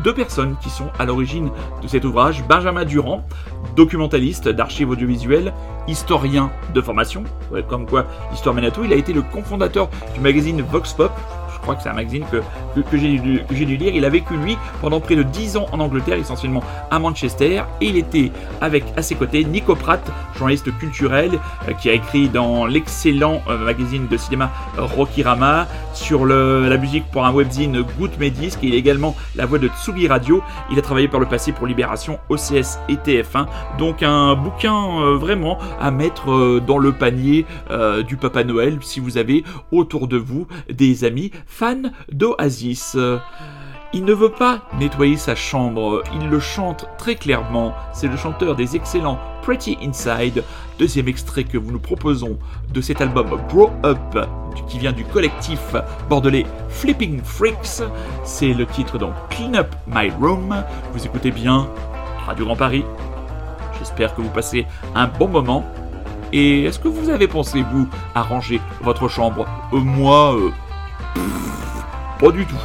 deux 0.03 0.13
personnes 0.13 0.55
qui 0.61 0.69
sont 0.69 0.89
à 0.97 1.05
l'origine 1.05 1.51
de 1.83 1.87
cet 1.87 2.05
ouvrage. 2.05 2.43
Benjamin 2.49 2.85
Durand, 2.85 3.25
documentaliste 3.75 4.49
d'archives 4.49 4.89
audiovisuelles, 4.89 5.53
historien 5.87 6.51
de 6.73 6.81
formation, 6.81 7.23
comme 7.69 7.85
quoi 7.85 8.05
à 8.65 8.71
tout. 8.71 8.83
Il 8.83 8.93
a 8.93 8.95
été 8.95 9.13
le 9.13 9.21
cofondateur 9.21 9.89
du 10.13 10.19
magazine 10.19 10.61
Vox 10.61 10.93
Pop. 10.93 11.11
Crois 11.63 11.75
que 11.75 11.83
c'est 11.83 11.89
un 11.89 11.93
magazine 11.93 12.25
que, 12.29 12.81
que, 12.81 12.97
j'ai 12.97 13.17
dû, 13.17 13.77
lire. 13.77 13.95
Il 13.95 14.03
a 14.03 14.09
vécu, 14.09 14.35
lui, 14.35 14.57
pendant 14.81 14.99
près 14.99 15.15
de 15.15 15.23
10 15.23 15.55
ans 15.57 15.65
en 15.71 15.79
Angleterre, 15.79 16.17
essentiellement 16.17 16.61
à 16.91 16.99
Manchester. 16.99 17.63
Et 17.79 17.85
il 17.87 17.97
était 17.97 18.31
avec, 18.59 18.83
à 18.97 19.01
ses 19.01 19.15
côtés, 19.15 19.45
Nico 19.45 19.73
Pratt, 19.75 20.01
journaliste 20.37 20.77
culturel, 20.77 21.31
euh, 21.69 21.73
qui 21.73 21.89
a 21.89 21.93
écrit 21.93 22.27
dans 22.27 22.65
l'excellent 22.65 23.41
euh, 23.47 23.57
magazine 23.57 24.07
de 24.07 24.17
cinéma 24.17 24.51
euh, 24.77 24.83
Rokirama, 24.83 25.67
sur 25.93 26.25
la 26.25 26.77
musique 26.77 27.05
pour 27.11 27.25
un 27.25 27.31
webzine 27.31 27.83
Good 27.97 28.19
Medisc. 28.19 28.59
Il 28.61 28.73
est 28.73 28.77
également 28.77 29.15
la 29.35 29.45
voix 29.45 29.59
de 29.59 29.69
Tsugi 29.69 30.07
Radio. 30.07 30.43
Il 30.71 30.77
a 30.79 30.81
travaillé 30.81 31.07
par 31.07 31.19
le 31.19 31.27
passé 31.27 31.51
pour 31.51 31.67
Libération, 31.67 32.19
OCS 32.29 32.79
et 32.89 32.95
TF1. 32.95 33.45
Donc 33.77 34.03
un 34.03 34.35
bouquin 34.35 34.99
euh, 34.99 35.17
vraiment 35.17 35.59
à 35.79 35.91
mettre 35.91 36.59
dans 36.59 36.77
le 36.77 36.91
panier 36.91 37.45
du 38.07 38.17
Papa 38.17 38.43
Noël 38.43 38.79
si 38.81 38.99
vous 38.99 39.17
avez 39.17 39.43
autour 39.71 40.07
de 40.07 40.17
vous 40.17 40.47
des 40.69 41.03
amis 41.03 41.31
fans 41.53 41.91
d'Oasis. 42.11 42.97
Il 43.95 44.05
ne 44.05 44.13
veut 44.13 44.31
pas 44.31 44.61
nettoyer 44.79 45.17
sa 45.17 45.35
chambre, 45.35 46.01
il 46.15 46.27
le 46.27 46.39
chante 46.39 46.87
très 46.97 47.13
clairement. 47.13 47.75
C'est 47.93 48.07
le 48.07 48.17
chanteur 48.17 48.55
des 48.55 48.75
excellents 48.75 49.19
Pretty 49.43 49.77
Inside, 49.83 50.43
deuxième 50.79 51.07
extrait 51.07 51.43
que 51.43 51.59
vous 51.59 51.71
nous 51.71 51.79
proposons 51.79 52.39
de 52.73 52.81
cet 52.81 53.01
album 53.01 53.39
Grow 53.49 53.69
Up, 53.85 54.17
qui 54.67 54.79
vient 54.79 54.93
du 54.93 55.05
collectif 55.05 55.75
bordelais 56.09 56.47
Flipping 56.69 57.21
Freaks. 57.23 57.83
C'est 58.23 58.53
le 58.53 58.65
titre 58.65 58.97
donc 58.97 59.13
Clean 59.29 59.53
Up 59.53 59.75
My 59.85 60.09
Room. 60.19 60.63
Vous 60.91 61.05
écoutez 61.05 61.29
bien 61.29 61.67
Radio 62.25 62.45
Grand 62.45 62.55
Paris. 62.55 62.83
J'espère 63.77 64.15
que 64.15 64.21
vous 64.21 64.29
passez 64.29 64.65
un 64.95 65.05
bon 65.05 65.27
moment. 65.27 65.63
Et 66.31 66.63
est-ce 66.63 66.79
que 66.79 66.87
vous 66.87 67.09
avez 67.09 67.27
pensé, 67.27 67.63
vous, 67.71 67.87
à 68.15 68.23
ranger 68.23 68.59
votre 68.81 69.07
chambre? 69.07 69.45
Euh, 69.71 69.77
Moi, 69.77 70.35
euh, 70.35 70.49
pas 72.19 72.31
du 72.31 72.45
tout. 72.45 72.55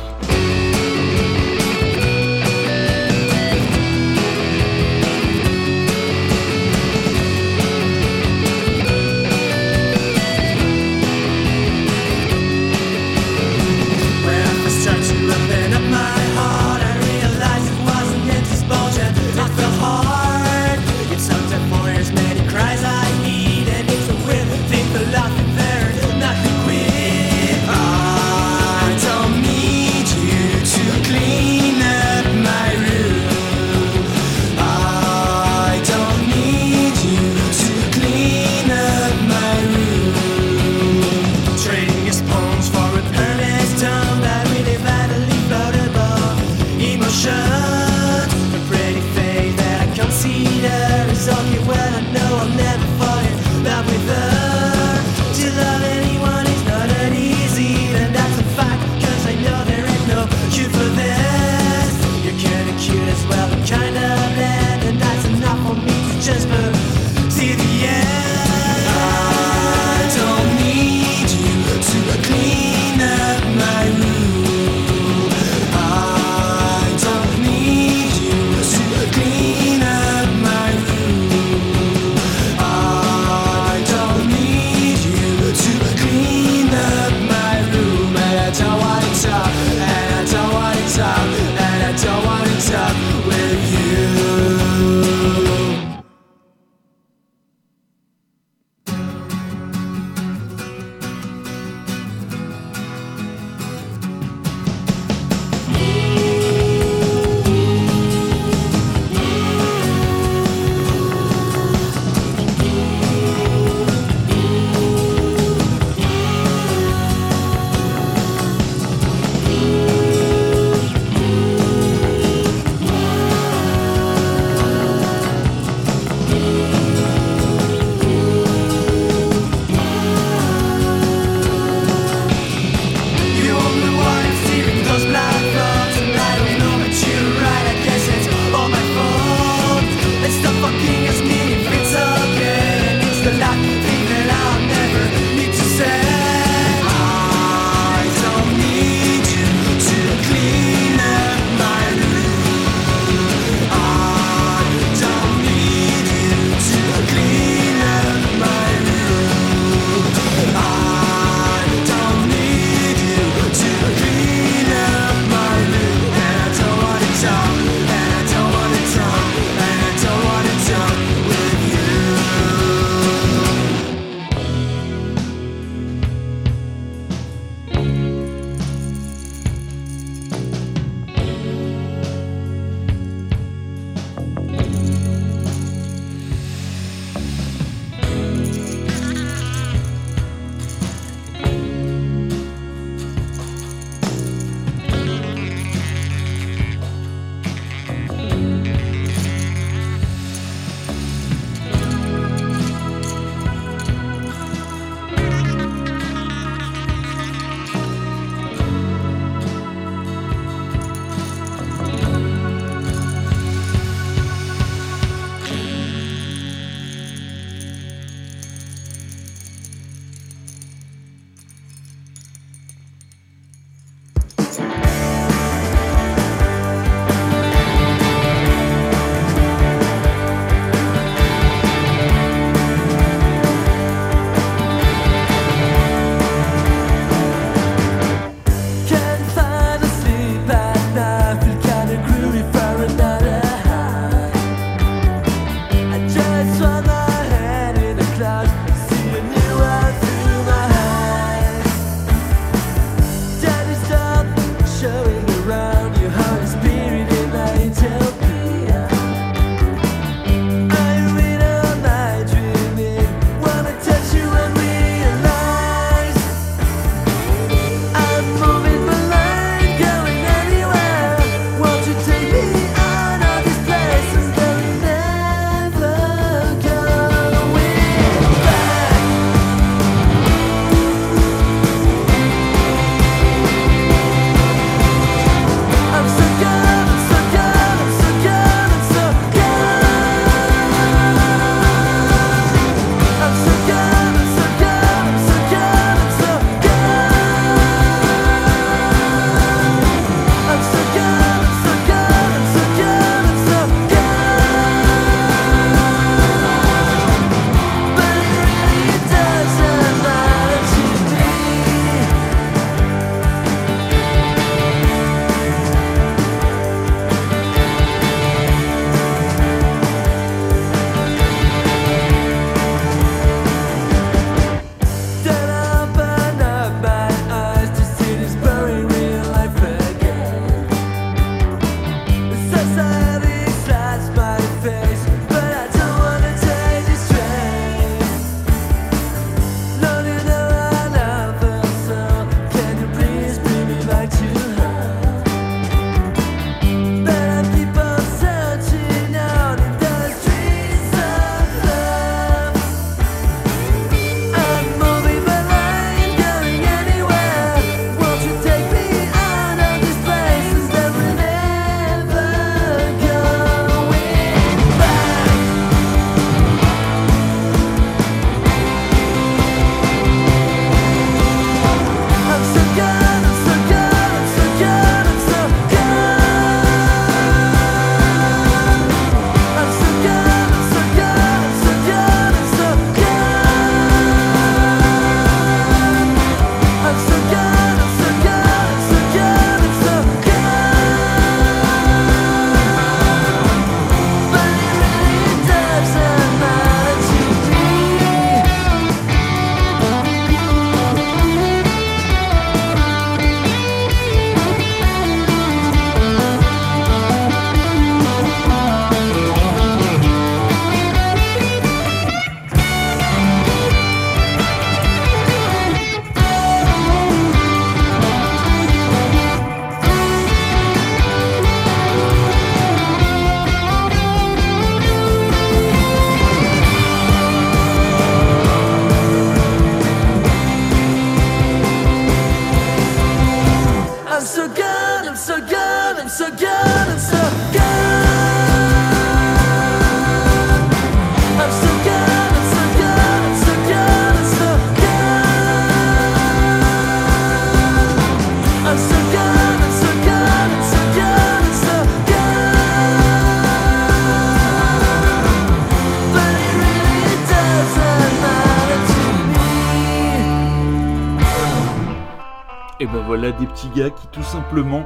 Des 463.38 463.46
petits 463.46 463.68
gars 463.70 463.90
qui 463.90 464.06
tout 464.08 464.22
simplement 464.22 464.84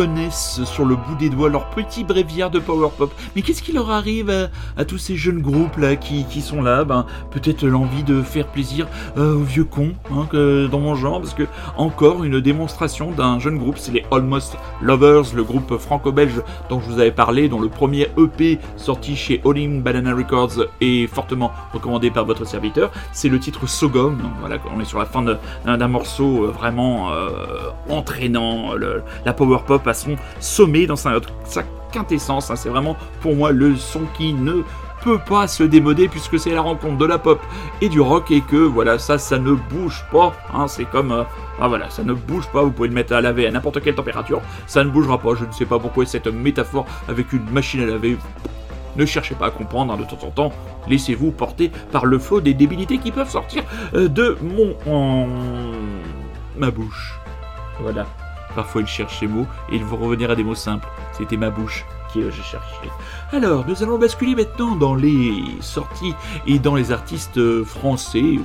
connaissent 0.00 0.64
sur 0.64 0.86
le 0.86 0.96
bout 0.96 1.14
des 1.18 1.28
doigts 1.28 1.50
leur 1.50 1.68
petit 1.68 2.04
bréviaire 2.04 2.48
de 2.48 2.58
power 2.58 2.88
pop. 2.96 3.12
Mais 3.36 3.42
qu'est-ce 3.42 3.62
qui 3.62 3.72
leur 3.72 3.90
arrive 3.90 4.48
à, 4.78 4.84
tous 4.86 4.96
ces 4.96 5.14
jeunes 5.14 5.42
groupes 5.42 5.76
là 5.76 5.94
qui, 5.94 6.24
sont 6.40 6.62
là? 6.62 6.84
Ben 6.84 7.04
peut-être 7.30 7.66
l'envie 7.66 8.02
de 8.02 8.22
faire 8.22 8.46
plaisir 8.46 8.86
euh, 9.18 9.34
aux 9.34 9.42
vieux 9.42 9.64
cons 9.64 9.92
hein, 10.10 10.26
que 10.30 10.68
dans 10.68 10.80
mon 10.80 10.94
genre, 10.94 11.20
parce 11.20 11.34
que 11.34 11.42
encore 11.76 12.24
une 12.24 12.40
démonstration 12.40 13.10
d'un 13.10 13.38
jeune 13.38 13.58
groupe, 13.58 13.76
c'est 13.76 13.92
les 13.92 14.02
Almost 14.10 14.56
Lovers, 14.80 15.34
le 15.34 15.44
groupe 15.44 15.76
franco-belge 15.76 16.40
dont 16.70 16.80
je 16.80 16.86
vous 16.86 16.98
avais 16.98 17.10
parlé, 17.10 17.50
dont 17.50 17.60
le 17.60 17.68
premier 17.68 18.08
EP 18.16 18.58
sorti 18.78 19.16
chez 19.16 19.42
All 19.44 19.80
Banana 19.82 20.14
Records 20.14 20.64
est 20.80 21.08
fortement 21.08 21.52
recommandé 21.74 22.10
par 22.10 22.24
votre 22.24 22.46
serviteur. 22.46 22.90
C'est 23.12 23.28
le 23.28 23.38
titre 23.38 23.68
Sogom. 23.68 24.16
voilà, 24.40 24.56
on 24.74 24.80
est 24.80 24.86
sur 24.86 24.98
la 24.98 25.04
fin 25.04 25.22
d'un 25.22 25.88
morceau 25.88 26.44
euh, 26.44 26.50
vraiment 26.50 27.12
euh, 27.12 27.28
entraînant, 27.90 28.70
la 29.26 29.32
power 29.34 29.58
pop 29.66 29.86
à 29.90 29.94
son 29.94 30.16
sommet, 30.40 30.86
dans 30.86 30.96
sa, 30.96 31.12
quintessence. 31.92 32.50
Hein. 32.50 32.56
C'est 32.56 32.68
vraiment 32.68 32.96
pour 33.20 33.34
moi 33.34 33.50
le 33.50 33.76
son 33.76 34.02
qui 34.16 34.32
ne 34.32 34.62
peut 35.02 35.18
pas 35.18 35.48
se 35.48 35.62
démoder 35.62 36.08
puisque 36.08 36.38
c'est 36.38 36.52
la 36.52 36.60
rencontre 36.60 36.98
de 36.98 37.04
la 37.04 37.18
pop 37.18 37.40
et 37.80 37.88
du 37.88 38.00
rock 38.00 38.30
et 38.30 38.42
que 38.42 38.56
voilà 38.56 38.98
ça 38.98 39.18
ça 39.18 39.38
ne 39.38 39.52
bouge 39.52 40.04
pas 40.12 40.34
hein. 40.52 40.68
c'est 40.68 40.84
comme 40.84 41.12
euh, 41.12 41.22
ah 41.60 41.68
voilà 41.68 41.88
ça 41.88 42.02
ne 42.02 42.12
bouge 42.12 42.46
pas 42.52 42.62
vous 42.62 42.70
pouvez 42.70 42.88
le 42.88 42.94
mettre 42.94 43.14
à 43.14 43.20
laver 43.20 43.46
à 43.46 43.50
n'importe 43.50 43.80
quelle 43.80 43.94
température 43.94 44.42
ça 44.66 44.84
ne 44.84 44.90
bougera 44.90 45.18
pas 45.18 45.34
je 45.34 45.44
ne 45.44 45.52
sais 45.52 45.64
pas 45.64 45.78
pourquoi 45.78 46.04
cette 46.04 46.26
métaphore 46.26 46.86
avec 47.08 47.32
une 47.32 47.48
machine 47.50 47.80
à 47.80 47.86
laver 47.86 48.18
ne 48.96 49.06
cherchez 49.06 49.34
pas 49.34 49.46
à 49.46 49.50
comprendre 49.50 49.92
hein, 49.92 49.96
de 49.96 50.04
temps 50.04 50.26
en 50.26 50.30
temps 50.30 50.52
laissez-vous 50.86 51.30
porter 51.30 51.70
par 51.92 52.04
le 52.04 52.18
flot 52.18 52.40
des 52.42 52.54
débilités 52.54 52.98
qui 52.98 53.10
peuvent 53.10 53.30
sortir 53.30 53.62
euh, 53.94 54.08
de 54.08 54.36
mon 54.42 55.28
ma 56.58 56.70
bouche 56.70 57.18
voilà 57.80 58.06
Parfois 58.54 58.82
il 58.82 58.86
cherche 58.86 59.20
ses 59.20 59.26
mots 59.26 59.46
et 59.70 59.76
il 59.76 59.84
veut 59.84 59.96
revenir 59.96 60.30
à 60.30 60.36
des 60.36 60.44
mots 60.44 60.54
simples. 60.54 60.88
C'était 61.12 61.36
ma 61.36 61.50
bouche 61.50 61.84
qui 62.12 62.22
je 62.22 62.30
cherchais. 62.30 62.90
Alors, 63.32 63.64
nous 63.66 63.82
allons 63.82 63.98
basculer 63.98 64.34
maintenant 64.34 64.74
dans 64.74 64.94
les 64.94 65.32
sorties 65.60 66.14
et 66.46 66.58
dans 66.58 66.74
les 66.74 66.92
artistes 66.92 67.62
français 67.64 68.38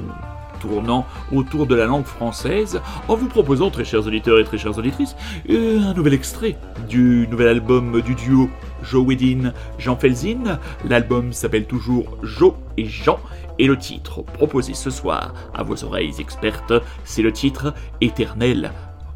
tournant 0.60 1.06
autour 1.34 1.68
de 1.68 1.76
la 1.76 1.86
langue 1.86 2.06
française 2.06 2.82
en 3.08 3.16
vous 3.16 3.28
proposant, 3.28 3.70
très 3.70 3.86
chers 3.86 4.06
auditeurs 4.08 4.40
et 4.40 4.44
très 4.44 4.58
chères 4.58 4.78
auditrices, 4.78 5.16
euh, 5.50 5.80
un 5.82 5.94
nouvel 5.94 6.14
extrait 6.14 6.58
du 6.90 7.28
nouvel 7.30 7.48
album 7.48 8.02
du 8.02 8.16
duo 8.16 8.50
Joe 8.84 9.06
Wedin, 9.06 9.54
Jean 9.78 9.96
Felzin. 9.96 10.60
L'album 10.88 11.34
s'appelle 11.34 11.66
toujours 11.66 12.18
Joe 12.24 12.54
et 12.78 12.86
Jean 12.86 13.20
et 13.58 13.68
le 13.68 13.78
titre 13.78 14.22
proposé 14.22 14.74
ce 14.74 14.90
soir 14.90 15.34
à 15.54 15.64
vos 15.64 15.84
oreilles 15.84 16.16
expertes, 16.20 16.74
c'est 17.04 17.22
le 17.22 17.32
titre 17.32 17.74
Éternel 18.02 18.72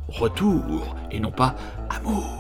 retour 0.10 0.96
et 1.12 1.20
non 1.20 1.32
pas 1.32 1.56
amour. 1.90 2.39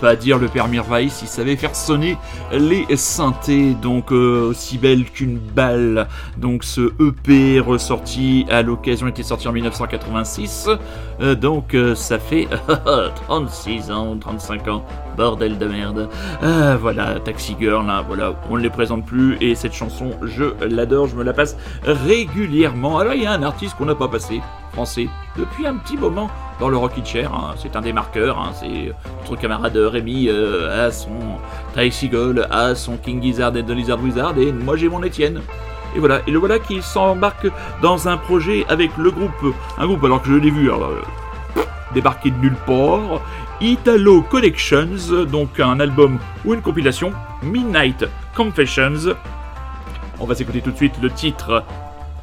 Pas 0.00 0.16
dire, 0.16 0.38
le 0.38 0.48
père 0.48 0.68
Mirwais, 0.68 1.04
il 1.04 1.28
savait 1.28 1.56
faire 1.56 1.76
sonner 1.76 2.16
les 2.52 2.86
synthés, 2.96 3.74
donc 3.74 4.12
euh, 4.12 4.48
aussi 4.48 4.78
belle 4.78 5.04
qu'une 5.04 5.38
balle. 5.38 6.08
Donc 6.38 6.64
ce 6.64 6.92
EP 7.00 7.60
ressorti 7.60 8.46
à 8.50 8.62
l'occasion 8.62 9.06
était 9.06 9.22
sorti 9.22 9.46
en 9.46 9.52
1986, 9.52 10.68
euh, 11.20 11.34
donc 11.34 11.74
euh, 11.74 11.94
ça 11.94 12.18
fait 12.18 12.48
36 13.26 13.90
ans, 13.90 14.16
35 14.18 14.68
ans, 14.68 14.84
bordel 15.16 15.58
de 15.58 15.66
merde. 15.66 16.08
Voilà, 16.80 17.20
Taxi 17.20 17.56
Girl, 17.60 17.86
là, 17.86 18.02
voilà, 18.06 18.34
on 18.48 18.56
ne 18.56 18.62
les 18.62 18.70
présente 18.70 19.04
plus, 19.04 19.36
et 19.40 19.54
cette 19.54 19.74
chanson, 19.74 20.12
je 20.22 20.44
l'adore, 20.64 21.06
je 21.08 21.16
me 21.16 21.22
la 21.22 21.34
passe 21.34 21.56
régulièrement. 21.84 22.98
Alors 22.98 23.14
il 23.14 23.22
y 23.22 23.26
a 23.26 23.32
un 23.32 23.42
artiste 23.42 23.76
qu'on 23.76 23.84
n'a 23.84 23.94
pas 23.94 24.08
passé, 24.08 24.40
français, 24.72 25.08
depuis 25.36 25.66
un 25.66 25.76
petit 25.76 25.96
moment 25.96 26.30
dans 26.60 26.68
le 26.68 26.76
Rocky 26.76 27.02
Chair. 27.04 27.32
hein. 27.34 27.54
C'est 27.56 27.74
un 27.74 27.80
des 27.80 27.92
marqueurs. 27.92 28.38
hein. 28.38 28.50
C'est 28.54 28.92
notre 29.18 29.36
camarade 29.40 29.76
Rémi 29.76 30.28
euh, 30.28 30.86
a 30.86 30.90
son 30.92 31.10
Ty 31.74 31.90
Seagull, 31.90 32.46
a 32.50 32.74
son 32.74 32.96
King 32.96 33.22
Gizzard 33.22 33.56
et 33.56 33.64
The 33.64 33.70
Lizard 33.70 34.00
Wizard, 34.00 34.38
et 34.38 34.52
moi 34.52 34.76
j'ai 34.76 34.88
mon 34.88 35.02
Étienne. 35.02 35.40
Et 35.96 35.98
voilà, 35.98 36.20
et 36.26 36.30
le 36.30 36.38
voilà 36.38 36.58
qui 36.60 36.82
s'embarque 36.82 37.48
dans 37.82 38.06
un 38.06 38.16
projet 38.16 38.64
avec 38.68 38.96
le 38.96 39.10
groupe, 39.10 39.54
un 39.76 39.86
groupe 39.86 40.04
alors 40.04 40.22
que 40.22 40.28
je 40.28 40.34
l'ai 40.34 40.50
vu 40.50 40.70
alors, 40.70 40.90
euh, 40.90 41.62
débarquer 41.94 42.30
de 42.30 42.36
nulle 42.36 42.56
part, 42.66 43.20
Italo 43.60 44.22
Collections, 44.22 45.24
donc 45.28 45.58
un 45.58 45.80
album 45.80 46.18
ou 46.44 46.54
une 46.54 46.62
compilation, 46.62 47.12
Midnight 47.42 48.04
Confessions. 48.36 49.14
On 50.20 50.26
va 50.26 50.34
s'écouter 50.34 50.60
tout 50.60 50.70
de 50.70 50.76
suite 50.76 50.94
le 51.02 51.10
titre 51.10 51.64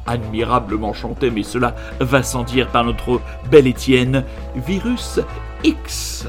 admirablement 0.08 0.92
chanté, 0.92 1.30
mais 1.30 1.42
cela 1.42 1.74
va 2.00 2.22
sans 2.22 2.42
dire 2.42 2.68
par 2.68 2.84
notre 2.84 3.20
bel 3.50 3.66
Étienne, 3.66 4.24
Virus 4.56 5.20
X. 5.64 6.26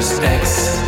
respects. 0.00 0.79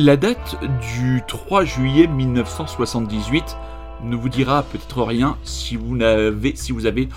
La 0.00 0.16
date 0.16 0.54
du 0.94 1.24
3 1.26 1.64
juillet 1.64 2.06
1978 2.06 3.56
ne 4.04 4.14
vous 4.14 4.28
dira 4.28 4.62
peut-être 4.62 5.02
rien 5.02 5.36
si 5.42 5.74
vous, 5.74 5.96
n'avez, 5.96 6.54
si 6.54 6.70
vous 6.70 6.86
avez 6.86 7.08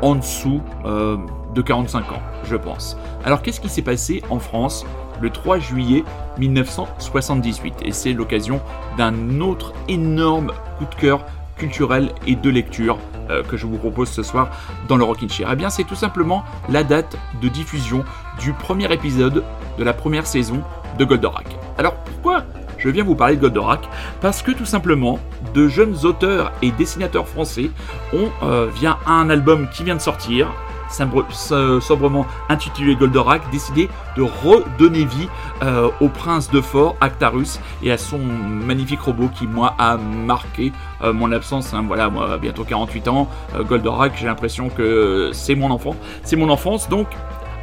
en 0.00 0.14
dessous 0.14 0.62
euh, 0.86 1.18
de 1.54 1.60
45 1.60 2.12
ans, 2.12 2.22
je 2.44 2.56
pense. 2.56 2.96
Alors 3.26 3.42
qu'est-ce 3.42 3.60
qui 3.60 3.68
s'est 3.68 3.82
passé 3.82 4.22
en 4.30 4.38
France 4.38 4.86
le 5.20 5.28
3 5.28 5.58
juillet 5.58 6.02
1978 6.38 7.74
Et 7.84 7.92
c'est 7.92 8.14
l'occasion 8.14 8.62
d'un 8.96 9.42
autre 9.42 9.74
énorme 9.88 10.52
coup 10.78 10.86
de 10.86 10.94
cœur 10.94 11.26
culturel 11.58 12.10
et 12.26 12.36
de 12.36 12.48
lecture 12.48 12.96
euh, 13.28 13.42
que 13.42 13.58
je 13.58 13.66
vous 13.66 13.76
propose 13.76 14.08
ce 14.08 14.22
soir 14.22 14.48
dans 14.88 14.96
le 14.96 15.04
Rockin' 15.04 15.28
Chair. 15.28 15.50
Eh 15.52 15.56
bien, 15.56 15.68
c'est 15.68 15.84
tout 15.84 15.94
simplement 15.94 16.42
la 16.70 16.84
date 16.84 17.18
de 17.42 17.48
diffusion 17.50 18.02
du 18.40 18.54
premier 18.54 18.90
épisode 18.90 19.44
de 19.76 19.84
la 19.84 19.92
première 19.92 20.26
saison 20.26 20.62
de 20.98 21.04
Goldorak. 21.04 21.46
Alors 21.78 21.94
pourquoi 21.94 22.44
je 22.78 22.88
viens 22.88 23.04
vous 23.04 23.14
parler 23.14 23.36
de 23.36 23.40
Goldorak? 23.40 23.88
Parce 24.20 24.42
que 24.42 24.52
tout 24.52 24.64
simplement, 24.64 25.18
de 25.54 25.68
jeunes 25.68 25.96
auteurs 26.04 26.52
et 26.62 26.70
dessinateurs 26.70 27.28
français 27.28 27.70
ont, 28.12 28.30
euh, 28.42 28.68
via 28.74 28.98
un 29.06 29.28
album 29.30 29.68
qui 29.70 29.84
vient 29.84 29.96
de 29.96 30.00
sortir, 30.00 30.48
sobrement 30.90 32.26
intitulé 32.48 32.96
Goldorak, 32.96 33.42
décidé 33.52 33.88
de 34.16 34.22
redonner 34.22 35.04
vie 35.04 35.28
euh, 35.62 35.88
au 36.00 36.08
prince 36.08 36.50
de 36.50 36.60
Fort, 36.60 36.96
Actarus, 37.00 37.60
et 37.82 37.92
à 37.92 37.98
son 37.98 38.18
magnifique 38.18 39.00
robot 39.00 39.28
qui, 39.28 39.46
moi, 39.46 39.74
a 39.78 39.96
marqué 39.96 40.72
euh, 41.02 41.12
mon 41.12 41.30
absence. 41.32 41.72
Hein. 41.74 41.84
voilà, 41.86 42.10
moi, 42.10 42.38
bientôt 42.38 42.64
48 42.64 43.08
ans, 43.08 43.28
Goldorak, 43.68 44.14
j'ai 44.16 44.26
l'impression 44.26 44.68
que 44.68 45.30
c'est 45.32 45.54
mon 45.54 45.70
enfant, 45.70 45.94
c'est 46.24 46.36
mon 46.36 46.48
enfance. 46.48 46.88
Donc, 46.88 47.06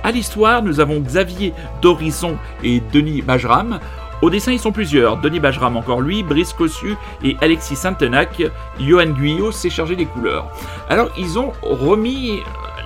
à 0.07 0.11
l'histoire, 0.11 0.63
nous 0.63 0.79
avons 0.79 1.01
Xavier 1.01 1.53
Dorisson 1.81 2.37
et 2.63 2.81
Denis 2.93 3.21
Bajram. 3.21 3.77
Au 4.21 4.29
dessin, 4.29 4.53
ils 4.53 4.59
sont 4.59 4.71
plusieurs. 4.71 5.17
Denis 5.17 5.41
Bajram, 5.41 5.75
encore 5.75 5.99
lui, 5.99 6.23
Brice 6.23 6.53
Cossu 6.53 6.95
et 7.25 7.35
Alexis 7.41 7.75
Saint-Tenac. 7.75 8.41
Johan 8.79 9.07
Guyot 9.07 9.51
s'est 9.51 9.69
chargé 9.69 9.97
des 9.97 10.05
couleurs. 10.05 10.49
Alors, 10.89 11.09
ils 11.17 11.37
ont 11.37 11.51
remis 11.61 12.39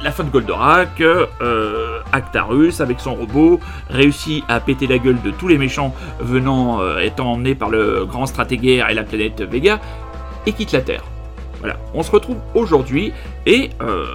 la 0.03 0.11
fin 0.11 0.23
de 0.23 0.31
Goldorak, 0.31 0.99
euh, 0.99 1.99
Actarus 2.11 2.81
avec 2.81 2.99
son 2.99 3.13
robot, 3.13 3.59
réussi 3.91 4.43
à 4.47 4.59
péter 4.59 4.87
la 4.87 4.97
gueule 4.97 5.21
de 5.21 5.29
tous 5.29 5.47
les 5.47 5.59
méchants 5.59 5.93
venant, 6.19 6.81
euh, 6.81 6.97
étant 7.01 7.33
emmenés 7.33 7.53
par 7.53 7.69
le 7.69 8.03
grand 8.05 8.25
stratégaire 8.25 8.89
et 8.89 8.95
la 8.95 9.03
planète 9.03 9.43
Vega, 9.43 9.79
et 10.47 10.53
quitte 10.53 10.71
la 10.71 10.81
Terre. 10.81 11.03
Voilà, 11.59 11.77
on 11.93 12.01
se 12.01 12.09
retrouve 12.09 12.37
aujourd'hui 12.55 13.13
et 13.45 13.69
euh, 13.79 14.05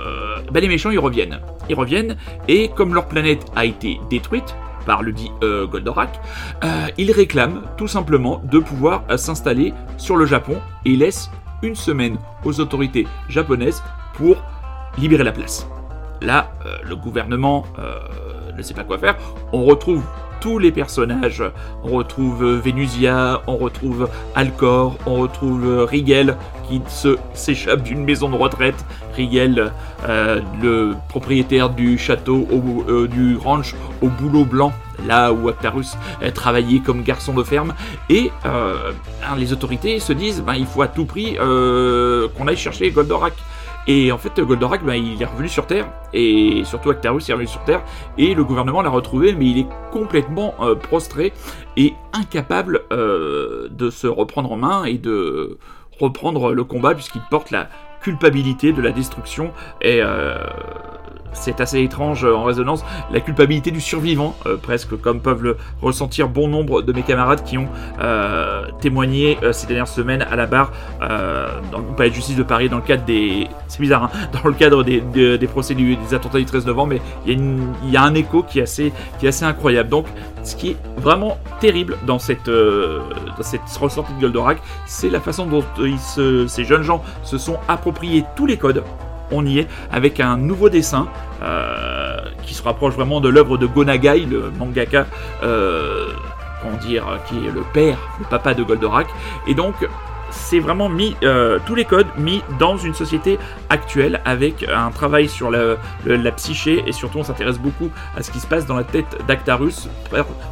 bah, 0.50 0.58
les 0.58 0.66
méchants 0.66 0.90
ils 0.90 0.98
reviennent. 0.98 1.38
Ils 1.68 1.74
reviennent 1.74 2.16
et 2.48 2.68
comme 2.68 2.94
leur 2.94 3.06
planète 3.06 3.44
a 3.54 3.64
été 3.64 4.00
détruite 4.10 4.54
par 4.86 5.02
le 5.02 5.12
dit 5.12 5.30
euh, 5.42 5.66
Goldorak, 5.66 6.20
euh, 6.62 6.86
ils 6.96 7.10
réclament 7.10 7.62
tout 7.76 7.88
simplement 7.88 8.40
de 8.44 8.60
pouvoir 8.60 9.02
s'installer 9.18 9.74
sur 9.96 10.16
le 10.16 10.26
Japon 10.26 10.60
et 10.84 10.94
laissent 10.94 11.30
une 11.62 11.74
semaine 11.74 12.18
aux 12.44 12.60
autorités 12.60 13.06
japonaises 13.28 13.82
pour 14.14 14.36
libérer 14.96 15.24
la 15.24 15.32
place. 15.32 15.66
Là, 16.22 16.52
le 16.84 16.96
gouvernement 16.96 17.66
ne 18.56 18.62
sait 18.62 18.74
pas 18.74 18.84
quoi 18.84 18.98
faire. 18.98 19.16
On 19.52 19.64
retrouve 19.64 20.02
tous 20.40 20.58
les 20.58 20.72
personnages. 20.72 21.42
On 21.84 21.90
retrouve 21.90 22.44
Vénusia, 22.44 23.42
on 23.46 23.56
retrouve 23.56 24.08
Alcor, 24.34 24.96
on 25.06 25.14
retrouve 25.16 25.84
Rigel 25.88 26.36
qui 26.68 26.82
s'échappe 27.34 27.82
d'une 27.82 28.04
maison 28.04 28.28
de 28.28 28.36
retraite. 28.36 28.84
Rigel, 29.14 29.72
euh, 30.08 30.40
le 30.60 30.94
propriétaire 31.08 31.70
du 31.70 31.96
château, 31.98 32.46
euh, 32.88 33.08
du 33.08 33.36
ranch 33.36 33.74
au 34.02 34.08
boulot 34.08 34.44
blanc, 34.44 34.72
là 35.06 35.32
où 35.32 35.48
Actarus 35.48 35.96
travaillait 36.34 36.80
comme 36.80 37.02
garçon 37.02 37.32
de 37.32 37.42
ferme. 37.42 37.74
Et 38.10 38.30
euh, 38.44 38.92
les 39.38 39.52
autorités 39.52 40.00
se 40.00 40.12
disent, 40.12 40.42
ben, 40.42 40.54
il 40.54 40.66
faut 40.66 40.82
à 40.82 40.88
tout 40.88 41.04
prix 41.04 41.36
qu'on 41.36 42.48
aille 42.48 42.56
chercher 42.56 42.90
Goldorak. 42.90 43.34
Et 43.86 44.10
en 44.10 44.18
fait, 44.18 44.40
Goldorak, 44.40 44.84
ben, 44.84 44.94
il 44.94 45.20
est 45.22 45.26
revenu 45.26 45.48
sur 45.48 45.66
Terre, 45.66 45.88
et 46.12 46.62
surtout 46.64 46.90
Actarus 46.90 47.28
est 47.28 47.32
revenu 47.32 47.46
sur 47.46 47.62
Terre, 47.64 47.82
et 48.18 48.34
le 48.34 48.44
gouvernement 48.44 48.82
l'a 48.82 48.90
retrouvé, 48.90 49.32
mais 49.32 49.46
il 49.46 49.58
est 49.58 49.68
complètement 49.92 50.54
euh, 50.60 50.74
prostré 50.74 51.32
et 51.76 51.94
incapable 52.12 52.82
euh, 52.92 53.68
de 53.70 53.90
se 53.90 54.06
reprendre 54.06 54.50
en 54.50 54.56
main 54.56 54.84
et 54.84 54.98
de 54.98 55.58
reprendre 56.00 56.52
le 56.52 56.64
combat, 56.64 56.94
puisqu'il 56.94 57.22
porte 57.30 57.50
la 57.50 57.68
culpabilité 58.00 58.72
de 58.72 58.82
la 58.82 58.92
destruction 58.92 59.52
et 59.80 60.00
euh, 60.02 60.36
c'est 61.32 61.60
assez 61.60 61.82
étrange 61.82 62.24
en 62.24 62.44
résonance, 62.44 62.84
la 63.10 63.20
culpabilité 63.20 63.70
du 63.70 63.80
survivant, 63.80 64.36
euh, 64.46 64.56
presque 64.56 65.00
comme 65.00 65.20
peuvent 65.20 65.42
le 65.42 65.56
ressentir 65.82 66.28
bon 66.28 66.48
nombre 66.48 66.82
de 66.82 66.92
mes 66.92 67.02
camarades 67.02 67.42
qui 67.44 67.58
ont 67.58 67.68
euh, 68.00 68.66
témoigné 68.80 69.38
euh, 69.42 69.52
ces 69.52 69.66
dernières 69.66 69.88
semaines 69.88 70.22
à 70.22 70.36
la 70.36 70.46
barre 70.46 70.72
dans 71.70 71.78
le 71.78 71.94
palais 71.96 72.10
de 72.10 72.14
justice 72.14 72.36
de 72.36 72.42
Paris 72.42 72.68
dans 72.68 72.76
le 72.76 72.82
cadre 72.82 73.04
des... 73.04 73.48
C'est 73.68 73.80
bizarre, 73.80 74.04
hein, 74.04 74.10
dans 74.42 74.48
le 74.48 74.54
cadre 74.54 74.82
des, 74.82 75.00
des, 75.00 75.46
procès 75.46 75.74
des 75.74 75.96
attentats 76.14 76.38
du 76.38 76.44
13 76.44 76.66
novembre, 76.66 76.94
mais 76.94 77.00
il 77.26 77.90
y, 77.90 77.96
a 77.96 78.02
un 78.02 78.14
écho 78.14 78.42
qui 78.42 78.58
est, 78.58 78.62
assez, 78.62 78.92
qui 79.18 79.26
est 79.26 79.28
assez 79.28 79.44
incroyable. 79.44 79.88
Donc, 79.88 80.06
ce 80.42 80.56
qui 80.56 80.70
est 80.70 80.76
vraiment 80.98 81.38
terrible 81.60 81.96
dans 82.06 82.18
cette, 82.18 82.48
dans 82.48 83.42
cette 83.42 83.62
ressortie 83.80 84.12
de 84.14 84.20
Goldorak, 84.20 84.58
c'est 84.86 85.10
la 85.10 85.20
façon 85.20 85.46
dont 85.46 85.64
ces 86.46 86.64
jeunes 86.64 86.82
gens 86.82 87.02
se 87.22 87.38
sont 87.38 87.58
appropriés 87.68 88.24
tous 88.36 88.46
les 88.46 88.56
codes 88.56 88.82
on 89.30 89.44
y 89.44 89.58
est, 89.58 89.68
avec 89.90 90.20
un 90.20 90.36
nouveau 90.36 90.68
dessin 90.68 91.08
euh, 91.42 92.16
qui 92.42 92.54
se 92.54 92.62
rapproche 92.62 92.94
vraiment 92.94 93.20
de 93.20 93.28
l'œuvre 93.28 93.58
de 93.58 93.66
Gonagai, 93.66 94.26
le 94.26 94.50
mangaka, 94.58 95.06
euh, 95.42 96.08
comment 96.62 96.76
dire, 96.78 97.04
qui 97.28 97.46
est 97.46 97.52
le 97.52 97.62
père, 97.72 97.98
le 98.18 98.24
papa 98.24 98.54
de 98.54 98.62
Goldorak. 98.62 99.08
Et 99.46 99.54
donc, 99.54 99.74
c'est 100.36 100.60
vraiment 100.60 100.88
mis 100.88 101.16
euh, 101.22 101.58
tous 101.66 101.74
les 101.74 101.84
codes 101.84 102.06
mis 102.18 102.42
dans 102.58 102.76
une 102.76 102.94
société 102.94 103.38
actuelle 103.68 104.20
avec 104.24 104.66
un 104.68 104.90
travail 104.90 105.28
sur 105.28 105.50
la, 105.50 105.76
psyché 106.36 106.84
et 106.86 106.92
surtout 106.92 107.18
on 107.18 107.24
s'intéresse 107.24 107.58
beaucoup 107.58 107.90
à 108.16 108.22
ce 108.22 108.30
qui 108.30 108.40
se 108.40 108.46
passe 108.46 108.66
dans 108.66 108.76
la 108.76 108.84
tête 108.84 109.18
d'Actarus, 109.26 109.88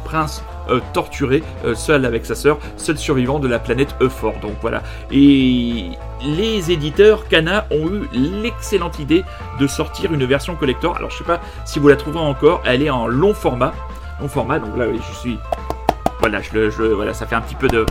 prince 0.03 0.43
euh, 0.69 0.79
torturé, 0.93 1.43
euh, 1.63 1.75
seul 1.75 2.05
avec 2.05 2.25
sa 2.25 2.35
sœur, 2.35 2.57
seul 2.75 2.97
survivant 2.97 3.39
de 3.39 3.47
la 3.47 3.59
planète 3.59 3.95
Euphor. 4.01 4.33
Donc 4.41 4.53
voilà. 4.61 4.81
Et 5.11 5.91
les 6.21 6.71
éditeurs 6.71 7.27
Kana 7.27 7.67
ont 7.71 7.87
eu 7.87 8.09
l'excellente 8.11 8.99
idée 8.99 9.23
de 9.59 9.67
sortir 9.67 10.11
une 10.13 10.25
version 10.25 10.55
collector. 10.55 10.95
Alors 10.97 11.11
je 11.11 11.17
sais 11.17 11.23
pas 11.23 11.39
si 11.65 11.79
vous 11.79 11.87
la 11.87 11.95
trouverez 11.95 12.25
encore, 12.25 12.61
elle 12.65 12.81
est 12.81 12.89
en 12.89 13.07
long 13.07 13.33
format. 13.33 13.73
Long 14.19 14.27
format, 14.27 14.59
donc 14.59 14.77
là 14.77 14.85
je 14.93 15.15
suis 15.19 15.37
voilà, 16.19 16.41
je, 16.41 16.69
je, 16.69 16.83
voilà, 16.83 17.13
ça 17.13 17.25
fait 17.25 17.35
un 17.35 17.41
petit 17.41 17.55
peu 17.55 17.67
de, 17.67 17.85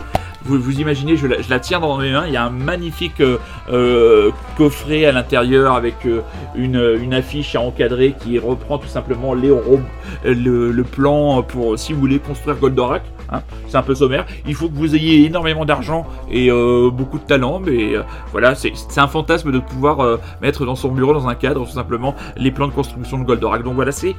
vous, 0.45 0.79
imaginez, 0.79 1.17
je 1.17 1.27
la, 1.27 1.59
tiens 1.59 1.79
dans 1.79 1.97
mes 1.97 2.11
mains, 2.11 2.25
il 2.27 2.33
y 2.33 2.37
a 2.37 2.45
un 2.45 2.51
magnifique 2.51 3.19
euh, 3.21 3.37
euh, 3.71 4.31
coffret 4.57 5.05
à 5.05 5.11
l'intérieur 5.11 5.73
avec 5.73 6.05
euh, 6.05 6.21
une, 6.55 7.13
affiche 7.13 7.55
à 7.55 7.61
encadrer 7.61 8.15
qui 8.19 8.37
reprend 8.37 8.77
tout 8.77 8.87
simplement 8.87 9.33
les, 9.33 9.51
le, 10.23 10.71
le, 10.71 10.83
plan 10.83 11.41
pour, 11.43 11.79
si 11.79 11.93
vous 11.93 11.99
voulez, 11.99 12.19
construire 12.19 12.57
Goldorak. 12.57 13.03
Hein. 13.31 13.41
c'est 13.67 13.77
un 13.77 13.81
peu 13.81 13.95
sommaire. 13.95 14.25
Il 14.45 14.53
faut 14.53 14.69
que 14.69 14.75
vous 14.75 14.95
ayez 14.95 15.25
énormément 15.25 15.65
d'argent 15.65 16.05
et 16.29 16.49
beaucoup 16.91 17.17
de 17.17 17.23
talent, 17.23 17.59
mais 17.59 17.93
voilà, 18.31 18.53
c'est 18.55 18.71
un 18.97 19.07
fantasme 19.07 19.51
de 19.51 19.59
pouvoir 19.59 20.19
mettre 20.41 20.65
dans 20.65 20.75
son 20.75 20.89
bureau, 20.89 21.13
dans 21.13 21.27
un 21.27 21.35
cadre, 21.35 21.65
tout 21.65 21.71
simplement, 21.71 22.15
les 22.37 22.51
plans 22.51 22.67
de 22.67 22.73
construction 22.73 23.17
de 23.17 23.23
Goldorak. 23.23 23.63
Donc 23.63 23.75
voilà, 23.75 23.91
c'est 23.91 24.15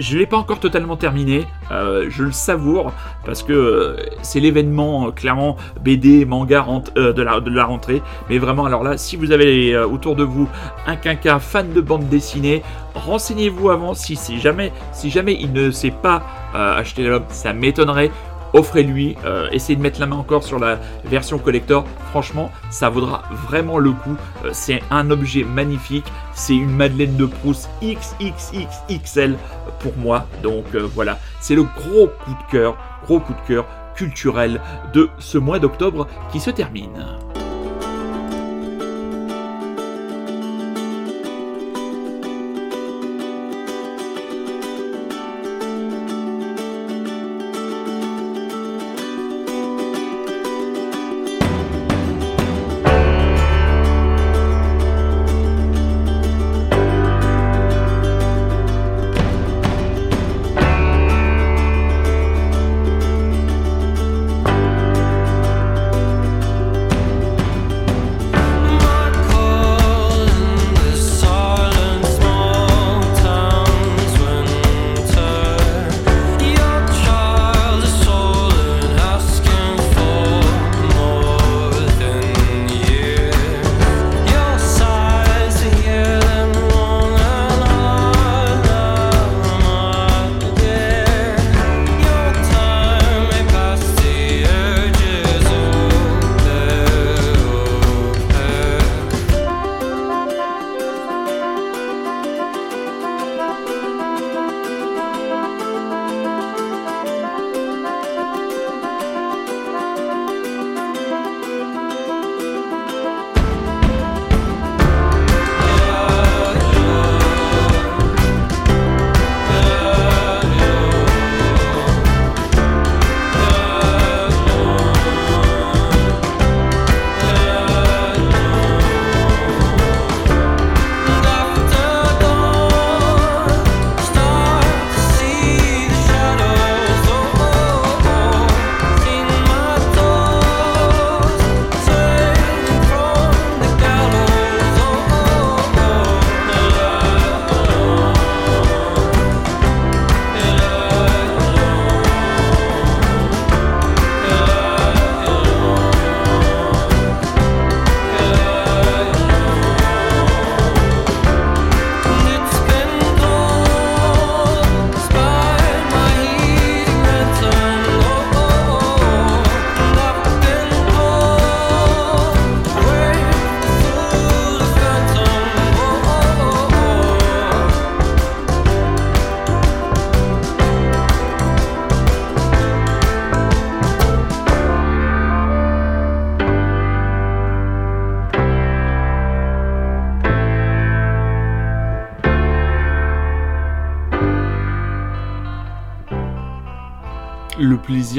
je 0.00 0.14
ne 0.14 0.20
l'ai 0.20 0.26
pas 0.26 0.36
encore 0.36 0.60
totalement 0.60 0.96
terminé, 0.96 1.46
euh, 1.70 2.06
je 2.08 2.24
le 2.24 2.32
savoure 2.32 2.92
parce 3.24 3.42
que 3.42 3.52
euh, 3.52 3.96
c'est 4.22 4.40
l'événement 4.40 5.08
euh, 5.08 5.10
clairement 5.10 5.56
BD, 5.82 6.24
manga 6.24 6.64
de, 6.96 7.22
la, 7.22 7.64
rentrée. 7.64 8.02
Mais 8.28 8.38
vraiment, 8.38 8.64
alors 8.64 8.82
là, 8.82 8.96
si 8.96 9.16
vous 9.16 9.32
avez 9.32 9.76
autour 9.76 10.16
de 10.16 10.24
vous 10.24 10.48
un 10.86 10.96
quinca 10.96 11.38
fan 11.38 11.72
de 11.72 11.80
bande 11.80 12.08
dessinée, 12.08 12.62
renseignez-vous 12.94 13.70
avant 13.70 13.94
si, 13.94 14.16
si, 14.16 14.40
jamais, 14.40 14.72
si 14.92 15.10
jamais 15.10 15.36
il 15.40 15.52
ne 15.52 15.70
sait 15.70 15.90
pas 15.90 16.22
acheter 16.54 17.02
l'album, 17.02 17.24
ça 17.28 17.52
m'étonnerait 17.52 18.10
offrez-lui, 18.54 19.16
euh, 19.26 19.48
essayez 19.50 19.76
de 19.76 19.82
mettre 19.82 20.00
la 20.00 20.06
main 20.06 20.16
encore 20.16 20.44
sur 20.44 20.58
la 20.58 20.78
version 21.04 21.38
collector. 21.38 21.84
Franchement, 22.10 22.50
ça 22.70 22.88
vaudra 22.88 23.24
vraiment 23.46 23.78
le 23.78 23.90
coup. 23.90 24.16
Euh, 24.44 24.50
c'est 24.52 24.80
un 24.90 25.10
objet 25.10 25.44
magnifique. 25.44 26.06
C'est 26.34 26.54
une 26.54 26.70
Madeleine 26.70 27.16
de 27.16 27.26
Proust 27.26 27.68
XXXXL 27.82 29.36
pour 29.80 29.96
moi. 29.98 30.26
Donc 30.42 30.64
euh, 30.74 30.88
voilà, 30.94 31.18
c'est 31.40 31.56
le 31.56 31.64
gros 31.64 32.06
coup 32.06 32.30
de 32.30 32.50
cœur, 32.50 32.76
gros 33.04 33.20
coup 33.20 33.34
de 33.34 33.46
cœur 33.46 33.66
culturel 33.94 34.60
de 34.92 35.10
ce 35.18 35.38
mois 35.38 35.58
d'octobre 35.58 36.06
qui 36.32 36.40
se 36.40 36.50
termine. 36.50 37.33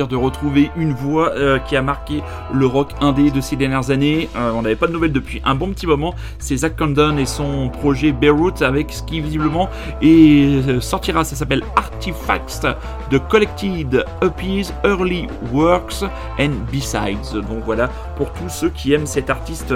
De 0.04 0.16
retrouver 0.16 0.70
une 0.76 0.94
voix 0.94 1.32
euh, 1.32 1.58
qui 1.58 1.78
a 1.78 1.82
marqué 1.82 2.22
le 2.54 2.66
rock 2.66 2.92
indé 3.00 3.32
de 3.32 3.40
ces 3.40 3.56
dernières 3.56 3.92
années. 3.92 4.30
Euh, 4.36 4.52
on 4.54 4.62
n'avait 4.62 4.76
pas 4.76 4.88
de 4.88 4.92
nouvelles 4.92 5.14
depuis 5.14 5.42
un 5.46 5.56
bon 5.56 5.70
petit 5.70 5.88
moment. 5.88 6.14
C'est 6.38 6.58
Zach 6.58 6.76
Condon 6.76 7.18
et 7.18 7.26
son 7.26 7.70
projet 7.70 8.12
Beirut 8.12 8.62
avec 8.62 8.92
ce 8.92 9.04
qui 9.04 9.22
visiblement 9.22 9.70
et 10.02 10.62
euh, 10.68 10.82
sortira. 10.82 11.24
Ça 11.24 11.38
s'appelle 11.38 11.64
Artifacts 11.78 12.68
de 13.10 13.18
Collected 13.18 14.06
Uppies 14.22 14.68
Early 14.84 15.28
Works 15.54 16.04
and 16.40 16.52
Besides. 16.72 17.34
Donc 17.34 17.64
voilà 17.66 17.88
pour 18.18 18.34
tous 18.34 18.50
ceux 18.50 18.70
qui 18.70 18.92
aiment 18.94 19.08
cet 19.08 19.30
artiste 19.30 19.74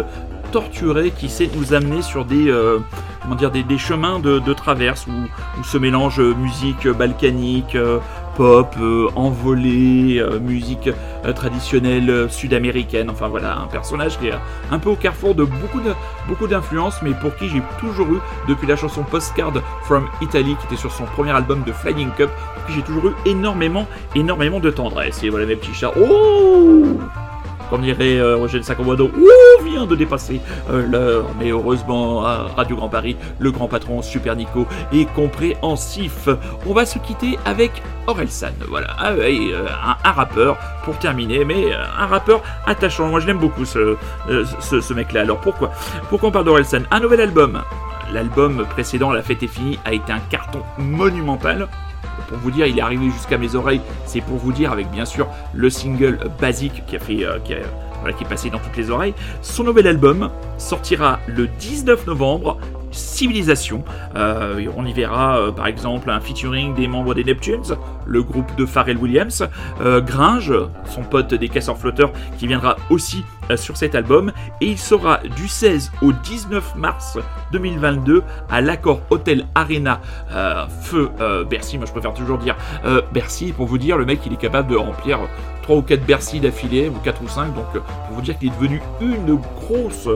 torturé 0.51 1.11
qui 1.11 1.29
sait 1.29 1.49
nous 1.55 1.73
amener 1.73 2.01
sur 2.01 2.25
des 2.25 2.51
comment 3.21 3.35
dire 3.35 3.51
des, 3.51 3.77
chemins 3.77 4.19
de, 4.19 4.53
traverse 4.53 5.05
où, 5.05 5.63
se 5.63 5.77
mélange 5.77 6.19
musique 6.19 6.87
balkanique 6.87 7.77
envolé, 9.15 10.19
euh, 10.19 10.39
musique 10.39 10.89
euh, 11.25 11.33
traditionnelle 11.33 12.27
sud-américaine. 12.29 13.09
Enfin 13.09 13.27
voilà, 13.27 13.57
un 13.57 13.67
personnage 13.67 14.17
qui 14.19 14.27
est 14.27 14.33
un 14.71 14.79
peu 14.79 14.89
au 14.89 14.95
carrefour 14.95 15.35
de 15.35 15.43
beaucoup 15.43 15.79
de 15.79 15.93
beaucoup 16.27 16.47
d'influences, 16.47 17.01
mais 17.01 17.11
pour 17.11 17.35
qui 17.35 17.49
j'ai 17.49 17.61
toujours 17.79 18.07
eu, 18.07 18.19
depuis 18.47 18.67
la 18.67 18.75
chanson 18.75 19.03
Postcard 19.03 19.53
from 19.83 20.07
Italy, 20.21 20.55
qui 20.55 20.65
était 20.67 20.81
sur 20.81 20.91
son 20.91 21.05
premier 21.05 21.31
album 21.31 21.63
de 21.65 21.71
Flying 21.71 22.11
Cup, 22.17 22.29
pour 22.55 22.65
qui 22.65 22.73
j'ai 22.73 22.83
toujours 22.83 23.07
eu 23.07 23.13
énormément, 23.25 23.87
énormément 24.15 24.59
de 24.59 24.69
tendresse. 24.69 25.23
Et 25.23 25.29
voilà 25.29 25.45
mes 25.45 25.55
petits 25.55 25.73
chats. 25.73 25.91
Oh 25.99 26.99
comme 27.69 27.81
dirait 27.83 28.17
euh, 28.17 28.35
Roger 28.35 28.63
Sacomado, 28.63 29.11
ouh, 29.15 29.48
de 29.69 29.95
dépasser 29.95 30.41
euh, 30.69 30.85
l'heure. 30.85 31.25
Mais 31.39 31.49
heureusement, 31.49 32.25
à 32.25 32.47
Radio 32.55 32.75
Grand 32.75 32.89
Paris, 32.89 33.15
le 33.39 33.51
grand 33.51 33.67
patron 33.67 34.01
Super 34.01 34.35
Nico 34.35 34.65
est 34.91 35.05
compréhensif. 35.13 36.27
On 36.65 36.73
va 36.73 36.85
se 36.85 36.99
quitter 36.99 37.37
avec 37.45 37.71
Orelsan. 38.07 38.53
Voilà, 38.67 38.87
ah, 38.97 39.11
euh, 39.11 39.67
un, 40.03 40.11
rappeur 40.11 40.57
pour 40.83 40.97
terminer, 40.97 41.45
mais 41.45 41.73
un 41.73 42.07
rappeur 42.07 42.41
attachant. 42.65 43.07
Moi, 43.09 43.19
je 43.19 43.27
l'aime 43.27 43.39
beaucoup 43.39 43.65
ce, 43.65 43.95
ce, 44.59 44.93
mec-là. 44.93 45.21
Alors 45.21 45.39
pourquoi? 45.39 45.71
Pourquoi 46.09 46.29
on 46.29 46.31
parle 46.31 46.45
d'Orelsan 46.45 46.81
Un 46.91 46.99
nouvel 46.99 47.21
album. 47.21 47.61
L'album 48.11 48.65
précédent, 48.71 49.11
La 49.11 49.21
fête 49.21 49.43
est 49.43 49.47
finie, 49.47 49.77
a 49.85 49.93
été 49.93 50.11
un 50.11 50.19
carton 50.19 50.61
monumental 50.79 51.67
pour 52.27 52.37
vous 52.37 52.51
dire, 52.51 52.67
il 52.67 52.77
est 52.77 52.81
arrivé 52.81 53.09
jusqu'à 53.09 53.37
mes 53.37 53.55
oreilles. 53.55 53.81
C'est 54.05 54.21
pour 54.21 54.37
vous 54.37 54.51
dire, 54.51 54.71
avec 54.71 54.89
bien 54.91 55.05
sûr 55.05 55.27
le 55.53 55.69
single 55.69 56.19
basique 56.39 56.85
qui 56.85 56.95
a 56.95 56.99
fait, 56.99 57.25
euh, 57.25 57.39
qui, 57.39 57.53
qui 58.17 58.23
est 58.23 58.27
passé 58.27 58.49
dans 58.49 58.59
toutes 58.59 58.77
les 58.77 58.89
oreilles. 58.89 59.13
Son 59.41 59.63
nouvel 59.63 59.87
album 59.87 60.29
sortira 60.57 61.19
le 61.27 61.47
19 61.47 62.07
novembre. 62.07 62.57
Civilisation. 62.91 63.83
Euh, 64.15 64.65
on 64.75 64.85
y 64.85 64.93
verra 64.93 65.37
euh, 65.37 65.51
par 65.51 65.67
exemple 65.67 66.09
un 66.09 66.19
featuring 66.19 66.73
des 66.73 66.87
membres 66.87 67.13
des 67.13 67.23
Neptunes, 67.23 67.77
le 68.09 68.23
groupe 68.23 68.55
de 68.57 68.65
Pharrell 68.65 68.97
Williams, 68.97 69.47
Gringe, 69.79 70.53
son 70.85 71.03
pote 71.03 71.33
des 71.33 71.49
casseurs 71.49 71.77
flotteurs, 71.77 72.11
qui 72.37 72.47
viendra 72.47 72.75
aussi 72.89 73.23
euh, 73.49 73.57
sur 73.57 73.77
cet 73.77 73.95
album. 73.95 74.31
Et 74.61 74.67
il 74.67 74.77
sera 74.77 75.19
du 75.35 75.47
16 75.47 75.91
au 76.01 76.11
19 76.11 76.75
mars 76.75 77.17
2022 77.51 78.23
à 78.49 78.61
l'accord 78.61 79.01
Hotel 79.09 79.45
Arena. 79.55 80.01
Euh, 80.31 80.65
Feu 80.81 81.09
euh, 81.19 81.43
Bercy. 81.43 81.77
Moi 81.77 81.87
je 81.87 81.91
préfère 81.91 82.13
toujours 82.13 82.37
dire 82.37 82.55
Bercy 83.13 83.51
pour 83.51 83.65
vous 83.65 83.77
dire 83.77 83.97
le 83.97 84.05
mec 84.05 84.19
il 84.25 84.33
est 84.33 84.37
capable 84.37 84.69
de 84.69 84.75
remplir 84.75 85.19
3 85.63 85.77
ou 85.77 85.81
4 85.81 86.05
Bercy 86.05 86.39
d'affilée 86.39 86.89
ou 86.89 86.99
4 87.03 87.21
ou 87.23 87.27
5 87.27 87.53
donc 87.53 87.71
pour 87.71 88.15
vous 88.15 88.21
dire 88.21 88.37
qu'il 88.37 88.49
est 88.49 88.55
devenu 88.55 88.81
une 89.01 89.35
grosse 89.35 90.09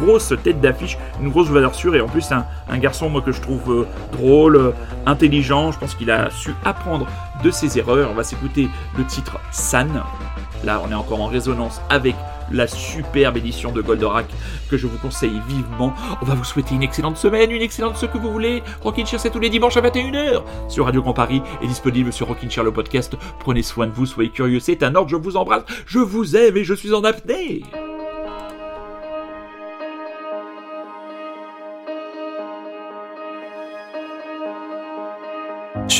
grosse 0.00 0.34
tête 0.42 0.60
d'affiche, 0.60 0.98
une 1.20 1.30
grosse 1.30 1.48
valeur 1.48 1.74
sûre. 1.74 1.94
Et 1.94 2.00
en 2.00 2.08
plus 2.08 2.30
un, 2.32 2.44
garçon 2.78 3.10
que 3.20 3.32
je 3.32 3.40
trouve 3.40 3.86
drôle, 4.12 4.74
intelligent, 5.06 5.72
je 5.72 5.78
pense 5.78 5.94
qu'il 5.94 6.10
a 6.10 6.30
su 6.30 6.54
apprendre 6.64 7.06
de 7.42 7.50
ses 7.50 7.78
erreurs. 7.78 8.10
On 8.10 8.14
va 8.14 8.24
s'écouter 8.24 8.68
le 8.96 9.04
titre 9.04 9.38
San. 9.52 10.02
Là, 10.64 10.82
on 10.84 10.90
est 10.90 10.94
encore 10.94 11.20
en 11.20 11.26
résonance 11.26 11.80
avec 11.88 12.14
la 12.50 12.66
superbe 12.66 13.36
édition 13.36 13.72
de 13.72 13.80
Goldorak 13.80 14.26
que 14.68 14.76
je 14.76 14.86
vous 14.86 14.98
conseille 14.98 15.40
vivement. 15.48 15.94
On 16.20 16.24
va 16.24 16.34
vous 16.34 16.44
souhaiter 16.44 16.74
une 16.74 16.82
excellente 16.82 17.16
semaine, 17.16 17.50
une 17.50 17.62
excellente 17.62 17.96
ce 17.96 18.06
que 18.06 18.18
vous 18.18 18.30
voulez. 18.30 18.62
Rockin' 18.82 19.06
Chair, 19.06 19.20
c'est 19.20 19.30
tous 19.30 19.38
les 19.38 19.50
dimanches 19.50 19.76
à 19.76 19.80
21h 19.80 20.42
sur 20.68 20.84
Radio 20.84 21.02
Grand 21.02 21.14
Paris 21.14 21.42
et 21.62 21.66
disponible 21.66 22.12
sur 22.12 22.26
Rockin' 22.26 22.50
Chair 22.50 22.64
le 22.64 22.72
podcast. 22.72 23.16
Prenez 23.38 23.62
soin 23.62 23.86
de 23.86 23.92
vous, 23.92 24.06
soyez 24.06 24.30
curieux, 24.30 24.60
c'est 24.60 24.82
un 24.82 24.94
ordre, 24.94 25.08
je 25.08 25.16
vous 25.16 25.36
embrasse, 25.36 25.62
je 25.86 25.98
vous 25.98 26.36
aime 26.36 26.56
et 26.56 26.64
je 26.64 26.74
suis 26.74 26.92
en 26.92 27.04
apnée. 27.04 27.62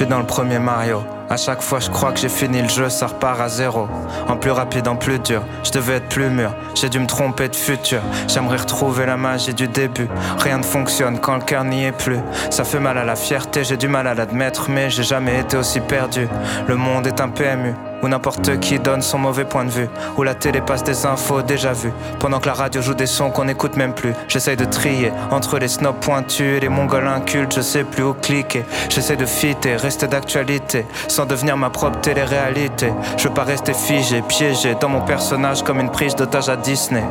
Suis 0.01 0.09
dans 0.09 0.19
le 0.19 0.25
premier 0.25 0.59
Mario. 0.59 1.03
À 1.29 1.37
chaque 1.37 1.61
fois, 1.61 1.79
je 1.79 1.91
crois 1.91 2.13
que 2.13 2.19
j'ai 2.19 2.31
fini 2.31 2.63
le 2.63 2.71
jeu, 2.71 2.89
ça 2.89 3.09
repart 3.09 3.39
à 3.39 3.51
zéro. 3.51 3.87
En 4.29 4.39
plus 4.39 4.51
rapide, 4.51 4.89
en 4.89 4.97
plus 4.97 5.19
dur. 5.19 5.43
Je 5.63 5.73
devais 5.73 5.97
être 5.97 6.09
plus 6.09 6.31
mûr. 6.31 6.55
J'ai 6.75 6.89
dû 6.89 6.99
me 6.99 7.07
tromper 7.07 7.49
de 7.51 7.55
futur. 7.55 8.01
J'aimerais 8.27 8.57
retrouver 8.57 9.05
la 9.05 9.19
magie 9.19 9.53
du 9.53 9.69
début. 9.69 10.09
Rien 10.39 10.57
ne 10.57 10.63
fonctionne 10.63 11.19
quand 11.19 11.35
le 11.35 11.43
cœur 11.43 11.65
n'y 11.65 11.85
est 11.85 11.93
plus. 11.93 12.21
Ça 12.49 12.65
fait 12.65 12.81
mal 12.81 12.97
à 12.97 13.05
la 13.05 13.15
fierté, 13.15 13.63
j'ai 13.63 13.77
du 13.77 13.89
mal 13.89 14.07
à 14.07 14.15
l'admettre, 14.15 14.71
mais 14.71 14.89
j'ai 14.89 15.03
jamais 15.03 15.39
été 15.39 15.59
aussi 15.59 15.81
perdu. 15.81 16.29
Le 16.67 16.77
monde 16.77 17.07
est 17.07 17.21
un 17.21 17.29
PMU 17.29 17.75
où 18.03 18.09
n'importe 18.09 18.59
qui 18.61 18.79
donne 18.79 19.03
son 19.03 19.19
mauvais 19.19 19.45
point 19.45 19.65
de 19.65 19.71
vue, 19.71 19.89
où 20.17 20.23
la 20.23 20.35
télé 20.35 20.61
passe 20.61 20.83
des 20.85 21.07
infos 21.07 21.43
déjà 21.43 21.73
vues, 21.73 21.93
pendant 22.19 22.41
que 22.41 22.47
la 22.47 22.55
radio 22.55 22.81
joue 22.83 22.95
des 22.95 23.07
sons 23.07 23.31
qu'on 23.31 23.45
n'écoute 23.45 23.77
même 23.77 23.95
plus. 23.95 24.15
J'essaye 24.29 24.57
de 24.57 24.65
trier 24.65 25.13
entre 25.31 25.59
les 25.59 25.69
snobs 25.69 26.01
pointus 26.01 26.57
et 26.57 26.61
les 26.61 26.69
mongols 26.69 27.07
incultes, 27.07 27.55
je 27.55 27.61
sais 27.61 27.85
plus 27.85 28.05
où 28.05 28.15
cliquer. 28.15 28.65
J'essaie 28.89 29.17
de 29.17 29.27
fitter, 29.27 29.77
rester 29.77 30.07
d'actualité, 30.07 30.87
sans 31.09 31.27
devenir 31.27 31.57
ma 31.57 31.71
propre 31.71 32.01
télé-réalité. 32.01 32.93
Je 33.17 33.29
veux 33.29 33.35
pas 33.35 33.45
rester 33.45 33.75
figé, 33.75 34.23
piégé 34.23 34.75
dans 34.81 34.89
mon 34.89 35.01
personnage 35.01 35.63
comme 35.63 35.81
une 35.81 35.91
prise 35.91 36.15
d'otage 36.15 36.49
à 36.49 36.57
Disney. 36.57 37.05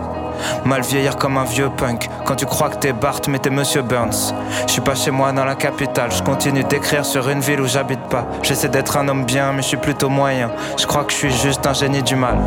Mal 0.66 0.82
vieillir 0.82 1.18
comme 1.18 1.38
un 1.38 1.44
vieux 1.44 1.70
punk. 1.70 2.10
Quand 2.26 2.36
tu 2.36 2.46
crois 2.46 2.70
que 2.70 2.78
t'es 2.78 2.94
Bart, 2.94 3.22
mais 3.28 3.40
t'es 3.40 3.50
Monsieur 3.50 3.82
Burns. 3.82 4.34
Je 4.68 4.72
suis 4.72 4.82
pas 4.82 4.96
chez 4.96 5.12
moi 5.12 5.32
dans 5.32 5.46
la 5.46 5.56
capitale. 5.56 6.12
Je 6.12 6.24
continue 6.24 6.64
d'écrire 6.64 7.06
sur 7.06 7.30
une 7.30 7.42
ville 7.42 7.62
où 7.62 7.68
j'habite 7.68 8.02
pas. 8.10 8.26
J'essaie 8.42 8.70
d'être 8.70 8.98
un 8.98 9.08
homme 9.08 9.26
bien, 9.26 9.52
mais 9.52 9.62
je 9.62 9.68
suis 9.68 9.78
plutôt 9.78 10.10
moyen. 10.10 10.52
Je 10.80 10.88
crois 10.88 11.04
que 11.04 11.12
je 11.12 11.18
suis 11.18 11.32
juste 11.32 11.68
un 11.68 11.74
génie 11.74 12.02
du 12.02 12.16
mal. 12.16 12.38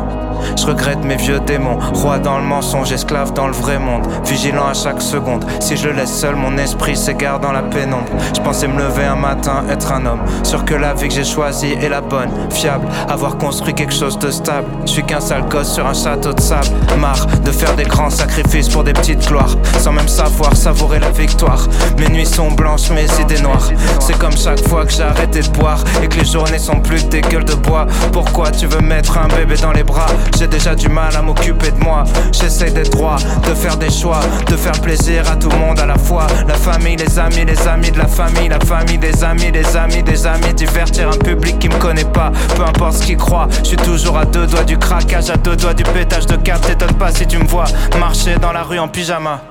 Je 0.57 0.65
regrette 0.65 1.03
mes 1.03 1.17
vieux 1.17 1.39
démons. 1.39 1.77
Roi 1.93 2.17
dans 2.17 2.39
le 2.39 2.43
mensonge, 2.43 2.91
esclave 2.91 3.31
dans 3.33 3.45
le 3.45 3.53
vrai 3.53 3.77
monde. 3.77 4.07
Vigilant 4.25 4.67
à 4.67 4.73
chaque 4.73 5.03
seconde. 5.03 5.45
Si 5.59 5.77
je 5.77 5.87
le 5.87 5.93
laisse 5.93 6.11
seul, 6.11 6.35
mon 6.35 6.57
esprit 6.57 6.97
s'égare 6.97 7.39
dans 7.39 7.51
la 7.51 7.61
pénombre. 7.61 8.11
Je 8.35 8.41
pensais 8.41 8.67
me 8.67 8.79
lever 8.79 9.03
un 9.03 9.15
matin, 9.15 9.63
être 9.69 9.91
un 9.91 10.07
homme. 10.07 10.21
Sûr 10.41 10.65
que 10.65 10.73
la 10.73 10.95
vie 10.95 11.09
que 11.09 11.13
j'ai 11.13 11.23
choisie 11.23 11.73
est 11.73 11.89
la 11.89 12.01
bonne. 12.01 12.29
Fiable, 12.49 12.87
avoir 13.07 13.37
construit 13.37 13.75
quelque 13.75 13.93
chose 13.93 14.17
de 14.17 14.31
stable. 14.31 14.67
Je 14.87 14.91
suis 14.91 15.03
qu'un 15.03 15.19
sale 15.19 15.47
gosse 15.47 15.71
sur 15.71 15.85
un 15.85 15.93
château 15.93 16.33
de 16.33 16.41
sable. 16.41 16.69
Marre 16.99 17.27
de 17.45 17.51
faire 17.51 17.75
des 17.75 17.83
grands 17.83 18.09
sacrifices 18.09 18.69
pour 18.69 18.83
des 18.83 18.93
petites 18.93 19.27
gloires, 19.27 19.55
sans 19.79 19.91
même 19.91 20.07
savoir 20.07 20.55
savourer 20.55 20.99
la 20.99 21.11
victoire. 21.11 21.67
Mes 21.99 22.09
nuits 22.09 22.25
sont 22.25 22.51
blanches, 22.51 22.89
mes 22.89 23.05
idées 23.21 23.41
noires. 23.41 23.69
C'est 23.99 24.17
comme 24.17 24.35
chaque 24.35 24.67
fois 24.67 24.85
que 24.85 24.91
j'ai 24.91 25.03
arrêté 25.03 25.41
de 25.41 25.49
boire 25.49 25.83
et 26.01 26.07
que 26.07 26.17
les 26.17 26.25
journées 26.25 26.59
sont 26.59 26.79
plus 26.79 27.03
que 27.03 27.09
des 27.09 27.21
gueules 27.21 27.45
de 27.45 27.55
bois. 27.55 27.85
Pourquoi 28.25 28.51
tu 28.51 28.67
veux 28.67 28.79
mettre 28.79 29.17
un 29.17 29.27
bébé 29.27 29.55
dans 29.57 29.73
les 29.73 29.83
bras? 29.83 30.07
J'ai 30.37 30.47
déjà 30.47 30.73
du 30.73 30.87
mal 30.87 31.15
à 31.15 31.21
m'occuper 31.21 31.71
de 31.71 31.83
moi. 31.83 32.05
J'essaie 32.31 32.71
d'être 32.71 32.91
droit, 32.91 33.17
de 33.17 33.53
faire 33.53 33.77
des 33.77 33.91
choix, 33.91 34.21
de 34.47 34.55
faire 34.55 34.79
plaisir 34.81 35.29
à 35.29 35.35
tout 35.35 35.49
le 35.49 35.57
monde 35.57 35.79
à 35.79 35.85
la 35.85 35.97
fois. 35.97 36.25
La 36.47 36.55
famille, 36.55 36.95
les 36.95 37.19
amis, 37.19 37.45
les 37.45 37.67
amis 37.67 37.91
de 37.91 37.99
la 37.99 38.07
famille, 38.07 38.47
la 38.47 38.59
famille, 38.61 38.97
des 38.97 39.23
amis, 39.23 39.51
des 39.51 39.75
amis, 39.75 40.01
des 40.01 40.25
amis. 40.25 40.53
Divertir 40.53 41.09
un 41.09 41.17
public 41.17 41.59
qui 41.59 41.67
me 41.67 41.77
connaît 41.77 42.05
pas, 42.05 42.31
peu 42.55 42.63
importe 42.63 42.93
ce 42.93 43.03
qu'il 43.03 43.17
croit. 43.17 43.47
Je 43.59 43.67
suis 43.67 43.77
toujours 43.77 44.17
à 44.17 44.25
deux 44.25 44.47
doigts 44.47 44.63
du 44.63 44.77
craquage, 44.77 45.29
à 45.29 45.35
deux 45.35 45.57
doigts 45.57 45.73
du 45.73 45.83
pétage 45.83 46.25
de 46.25 46.37
câble. 46.37 46.61
T'étonnes 46.61 46.95
pas 46.95 47.11
si 47.11 47.27
tu 47.27 47.37
me 47.37 47.45
vois 47.45 47.65
marcher 47.99 48.37
dans 48.37 48.53
la 48.53 48.63
rue 48.63 48.79
en 48.79 48.87
pyjama. 48.87 49.41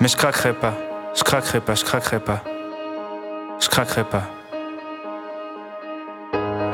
Mais 0.00 0.08
je 0.08 0.16
craquerai 0.16 0.54
pas, 0.54 0.72
je 1.14 1.22
craquerai 1.22 1.60
pas, 1.60 1.74
je 1.74 1.84
craquerai 1.84 2.20
pas, 2.20 2.40
je 3.60 3.68
craquerai 3.68 4.04
pas. 4.04 4.22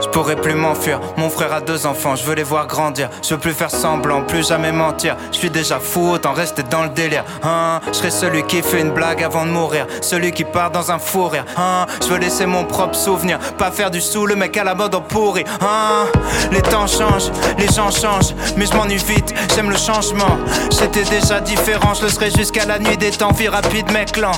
Je 0.01 0.09
pourrais 0.09 0.37
plus 0.37 0.55
m'enfuir. 0.55 1.01
Mon 1.17 1.31
frère 1.31 1.53
a 1.53 1.61
deux 1.61 1.87
enfants, 1.87 2.17
je 2.17 2.25
veux 2.25 2.35
les 2.35 2.43
voir 2.43 2.67
grandir. 2.67 3.09
Je 3.23 3.35
veux 3.35 3.41
plus 3.41 3.53
faire 3.53 3.71
semblant, 3.71 4.23
plus 4.23 4.49
jamais 4.49 4.73
mentir. 4.73 5.17
Je 5.33 5.39
suis 5.39 5.51
déjà 5.51 5.79
fou, 5.79 6.11
autant 6.11 6.33
rester 6.33 6.63
dans 6.63 6.83
le 6.83 6.89
délire. 6.91 7.25
Hein, 7.43 7.81
je 7.89 7.93
serai 7.93 8.11
celui 8.11 8.43
qui 8.45 8.63
fait 8.63 8.81
une 8.81 8.91
blague 8.91 9.23
avant 9.23 9.47
de 9.47 9.51
mourir. 9.51 9.87
Celui 10.01 10.33
qui 10.33 10.45
part 10.45 10.71
dans 10.71 10.91
un 10.91 10.99
fou 10.99 11.29
rire. 11.29 11.45
Hein, 11.57 11.87
je 12.03 12.09
veux 12.09 12.19
laisser 12.19 12.47
mon 12.47 12.65
propre 12.65 12.95
souvenir. 12.95 13.39
Pas 13.59 13.71
faire 13.71 13.91
du 13.91 14.01
sous, 14.01 14.27
le 14.27 14.37
mec 14.37 14.57
à 14.57 14.65
la 14.65 14.75
mode 14.75 14.95
en 14.95 15.01
pourri. 15.01 15.45
Hein, 15.61 16.07
les 16.53 16.63
temps 16.63 16.87
changent, 16.87 17.31
les 17.59 17.69
gens 17.69 17.91
changent. 17.91 18.35
Mais 18.57 18.67
je 18.67 18.75
m'ennuie 18.77 18.97
vite, 18.97 19.35
j'aime 19.55 19.71
le 19.71 19.77
changement. 19.77 20.39
J'étais 20.71 21.05
déjà 21.05 21.41
différent, 21.41 21.95
je 21.95 22.03
le 22.03 22.09
serai 22.09 22.31
jusqu'à 22.31 22.67
la 22.67 22.79
nuit 22.79 22.97
des 22.97 23.11
temps. 23.11 23.33
Vie 23.33 23.49
rapide, 23.49 23.91
mec 23.93 24.17
lent. 24.17 24.33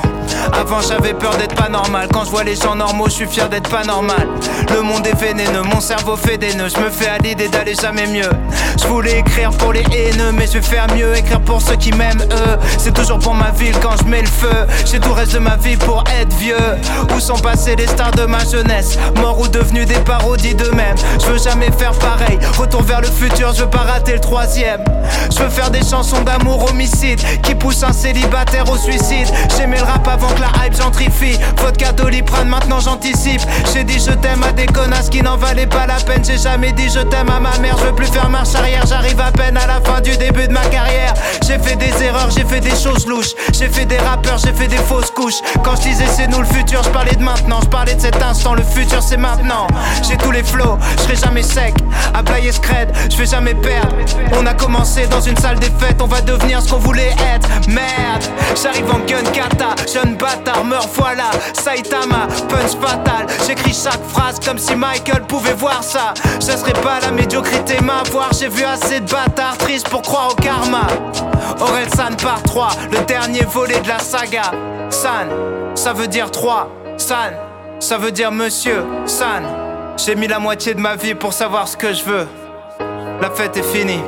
Avant 0.53 0.81
j'avais 0.81 1.15
peur 1.15 1.37
d'être 1.37 1.55
pas 1.55 1.69
normal. 1.69 2.09
Quand 2.13 2.25
je 2.25 2.31
vois 2.31 2.45
les 2.45 2.57
gens 2.57 2.75
normaux, 2.75 3.07
je 3.07 3.13
suis 3.13 3.27
fier 3.27 3.49
d'être 3.49 3.71
pas 3.71 3.85
normal. 3.85 4.29
Le 4.75 4.83
monde 4.83 5.07
est 5.07 5.19
vénéneux 5.19 5.63
mon 5.63 5.81
cerveau 5.81 6.17
fait 6.17 6.39
des 6.39 6.55
nœuds. 6.55 6.69
Je 6.75 6.81
me 6.81 6.91
fais 6.91 7.09
à 7.09 7.19
l'idée 7.19 7.49
d'aller 7.49 7.75
jamais 7.75 8.07
mieux. 8.07 8.31
Je 8.81 8.87
voulais 8.87 9.19
écrire 9.19 9.51
pour 9.51 9.73
les 9.73 9.83
haineux, 9.93 10.33
mais 10.33 10.47
je 10.47 10.55
vais 10.55 10.63
faire 10.63 10.87
mieux. 10.95 11.17
Écrire 11.17 11.41
pour 11.41 11.61
ceux 11.61 11.77
qui 11.77 11.93
m'aiment, 11.93 12.23
eux. 12.23 12.59
C'est 12.79 12.95
toujours 12.95 13.19
pour 13.19 13.35
ma 13.35 13.51
ville 13.51 13.77
quand 13.81 13.97
je 14.01 14.05
mets 14.05 14.23
le 14.23 14.27
feu. 14.27 14.67
J'ai 14.85 15.01
tout 15.01 15.09
le 15.09 15.15
reste 15.15 15.35
de 15.35 15.39
ma 15.39 15.57
vie 15.57 15.77
pour 15.77 16.05
être 16.21 16.35
vieux. 16.37 16.57
Où 17.15 17.21
sont 17.21 17.39
passés 17.39 17.77
les 17.77 17.87
stars 17.87 18.13
de 18.13 18.25
ma 18.25 18.45
jeunesse? 18.45 18.99
Morts 19.21 19.41
ou 19.41 19.49
devenus 19.49 19.87
des 19.87 19.99
parodies 20.01 20.55
d'eux-mêmes. 20.55 20.97
Je 21.21 21.27
veux 21.27 21.39
jamais 21.39 21.71
faire 21.73 21.93
pareil. 21.93 22.39
Retour 22.57 22.83
vers 22.83 23.01
le 23.01 23.09
futur, 23.09 23.53
je 23.55 23.63
veux 23.63 23.71
pas 23.71 23.79
rater 23.79 24.13
le 24.13 24.21
troisième. 24.21 24.83
Je 25.31 25.39
veux 25.39 25.51
faire 25.51 25.71
des 25.71 25.83
chansons 25.83 26.23
d'amour 26.23 26.71
homicide 26.71 27.21
qui 27.43 27.55
poussent 27.55 27.83
un 27.83 27.93
célibataire 27.93 28.71
au 28.71 28.77
suicide. 28.77 29.29
J'aimais 29.57 29.79
le 29.79 29.85
rap 29.85 30.07
avant 30.19 30.35
que 30.35 30.41
la 30.41 30.67
hype 30.67 30.77
gentrifie. 30.77 31.39
Vodka 31.57 31.93
doliprane, 31.93 32.49
maintenant 32.49 32.81
j'anticipe. 32.81 33.41
J'ai 33.73 33.85
dit 33.85 33.99
je 33.99 34.13
t'aime 34.13 34.43
à 34.43 34.53
des 34.53 34.67
connasses 34.67 35.09
qui 35.09 35.23
n'en 35.23 35.37
valaient 35.37 35.67
pas 35.67 35.87
la 35.87 35.95
peine. 35.95 36.25
J'ai 36.25 36.39
jamais 36.39 36.73
dit 36.73 36.89
je 36.89 37.01
t'aime 37.01 37.31
à 37.31 37.41
ma 37.41 37.57
mère. 37.59 37.77
Je 37.79 37.85
veux 37.85 37.95
plus 37.95 38.07
faire 38.07 38.29
marche 38.29 38.55
arrière. 38.55 38.85
J'arrive 38.87 39.21
à 39.21 39.31
peine 39.31 39.57
à 39.57 39.67
la 39.67 39.81
fin 39.81 40.01
du 40.01 40.17
début 40.17 40.49
de 40.49 40.53
ma 40.53 40.65
carrière. 40.67 41.15
J'ai 41.47 41.59
fait 41.59 41.77
des 41.77 42.03
erreurs, 42.03 42.31
j'ai 42.31 42.45
fait 42.45 42.61
des 42.61 42.77
choses 42.77 43.07
louches. 43.07 43.35
J'ai 43.53 43.69
fait 43.69 43.87
des 43.87 43.99
rappeurs, 43.99 44.39
j'ai 44.39 44.53
fait 44.53 44.69
des 44.69 44.77
fausses 44.77 45.11
couches. 45.11 45.41
Quand 45.65 45.77
je 45.77 45.83
disais 45.83 46.07
c'est 46.07 46.27
nous 46.29 46.41
le 46.41 46.47
futur, 46.47 46.83
je 46.83 46.91
parlais 46.91 47.15
de 47.15 47.23
maintenant. 47.23 47.61
Je 47.63 47.69
parlais 47.69 47.95
de 47.95 48.01
cet 48.01 48.21
instant, 48.23 48.55
le 48.55 48.63
futur 48.63 49.03
c'est 49.03 49.17
maintenant. 49.17 49.67
J'ai 50.09 50.17
tous 50.17 50.33
les 50.33 50.43
flots, 50.43 50.79
je 50.97 51.03
serai 51.03 51.17
jamais 51.17 51.43
sec. 51.43 51.75
À 52.15 52.23
Blaye 52.23 52.53
Scred, 52.53 52.93
je 53.11 53.17
vais 53.17 53.27
jamais 53.27 53.55
perdre. 53.55 53.95
On 54.33 54.47
a 54.47 54.55
commencé 54.55 55.07
dans 55.07 55.21
une 55.21 55.37
salle 55.37 55.59
des 55.59 55.71
fêtes, 55.79 56.01
on 56.03 56.07
va 56.07 56.21
devenir 56.21 56.61
ce 56.61 56.71
qu'on 56.71 56.79
voulait 56.79 57.15
être. 57.35 57.49
Merde, 57.69 58.25
j'arrive 58.61 58.91
en 58.91 58.99
gun 59.07 59.23
kata, 59.33 59.75
bâtard, 60.17 60.65
meurs 60.65 60.89
voilà. 60.95 61.31
Saitama, 61.53 62.27
punch 62.49 62.77
fatal. 62.81 63.27
J'écris 63.47 63.75
chaque 63.75 64.03
phrase 64.09 64.41
comme 64.45 64.59
si 64.59 64.75
Michael 64.75 65.23
pouvait 65.27 65.55
voir 65.55 65.83
ça. 65.83 66.15
Je 66.41 66.47
laisserai 66.47 66.73
pas 66.75 67.01
la 67.01 67.11
médiocrité 67.11 67.81
m'avoir. 67.81 68.33
J'ai 68.33 68.49
vu 68.49 68.65
assez 68.65 69.01
de 69.01 69.11
bâtards 69.11 69.59
tristes 69.59 69.89
pour 69.89 70.03
croire 70.03 70.31
au 70.33 70.35
karma. 70.35 70.87
Aurel 71.61 71.89
San 71.95 72.17
par 72.17 72.43
3, 72.43 72.69
le 72.93 73.05
dernier 73.05 73.43
volet 73.43 73.81
de 73.81 73.89
la 73.89 73.99
saga. 73.99 74.51
San, 74.91 75.29
ça 75.75 75.93
veut 75.93 76.09
dire 76.09 76.31
3. 76.31 76.71
San, 76.97 77.35
ça 77.81 77.99
veut 77.99 78.13
dire 78.13 78.33
monsieur. 78.33 78.85
San, 79.07 79.43
j'ai 79.97 80.15
mis 80.15 80.29
la 80.29 80.39
moitié 80.39 80.75
de 80.75 80.81
ma 80.81 80.97
vie 80.97 81.15
pour 81.15 81.33
savoir 81.33 81.69
ce 81.69 81.77
que 81.77 81.93
je 81.93 82.05
veux. 82.05 82.29
La 83.21 83.31
fête 83.31 83.57
est 83.57 83.63
finie. 83.63 84.01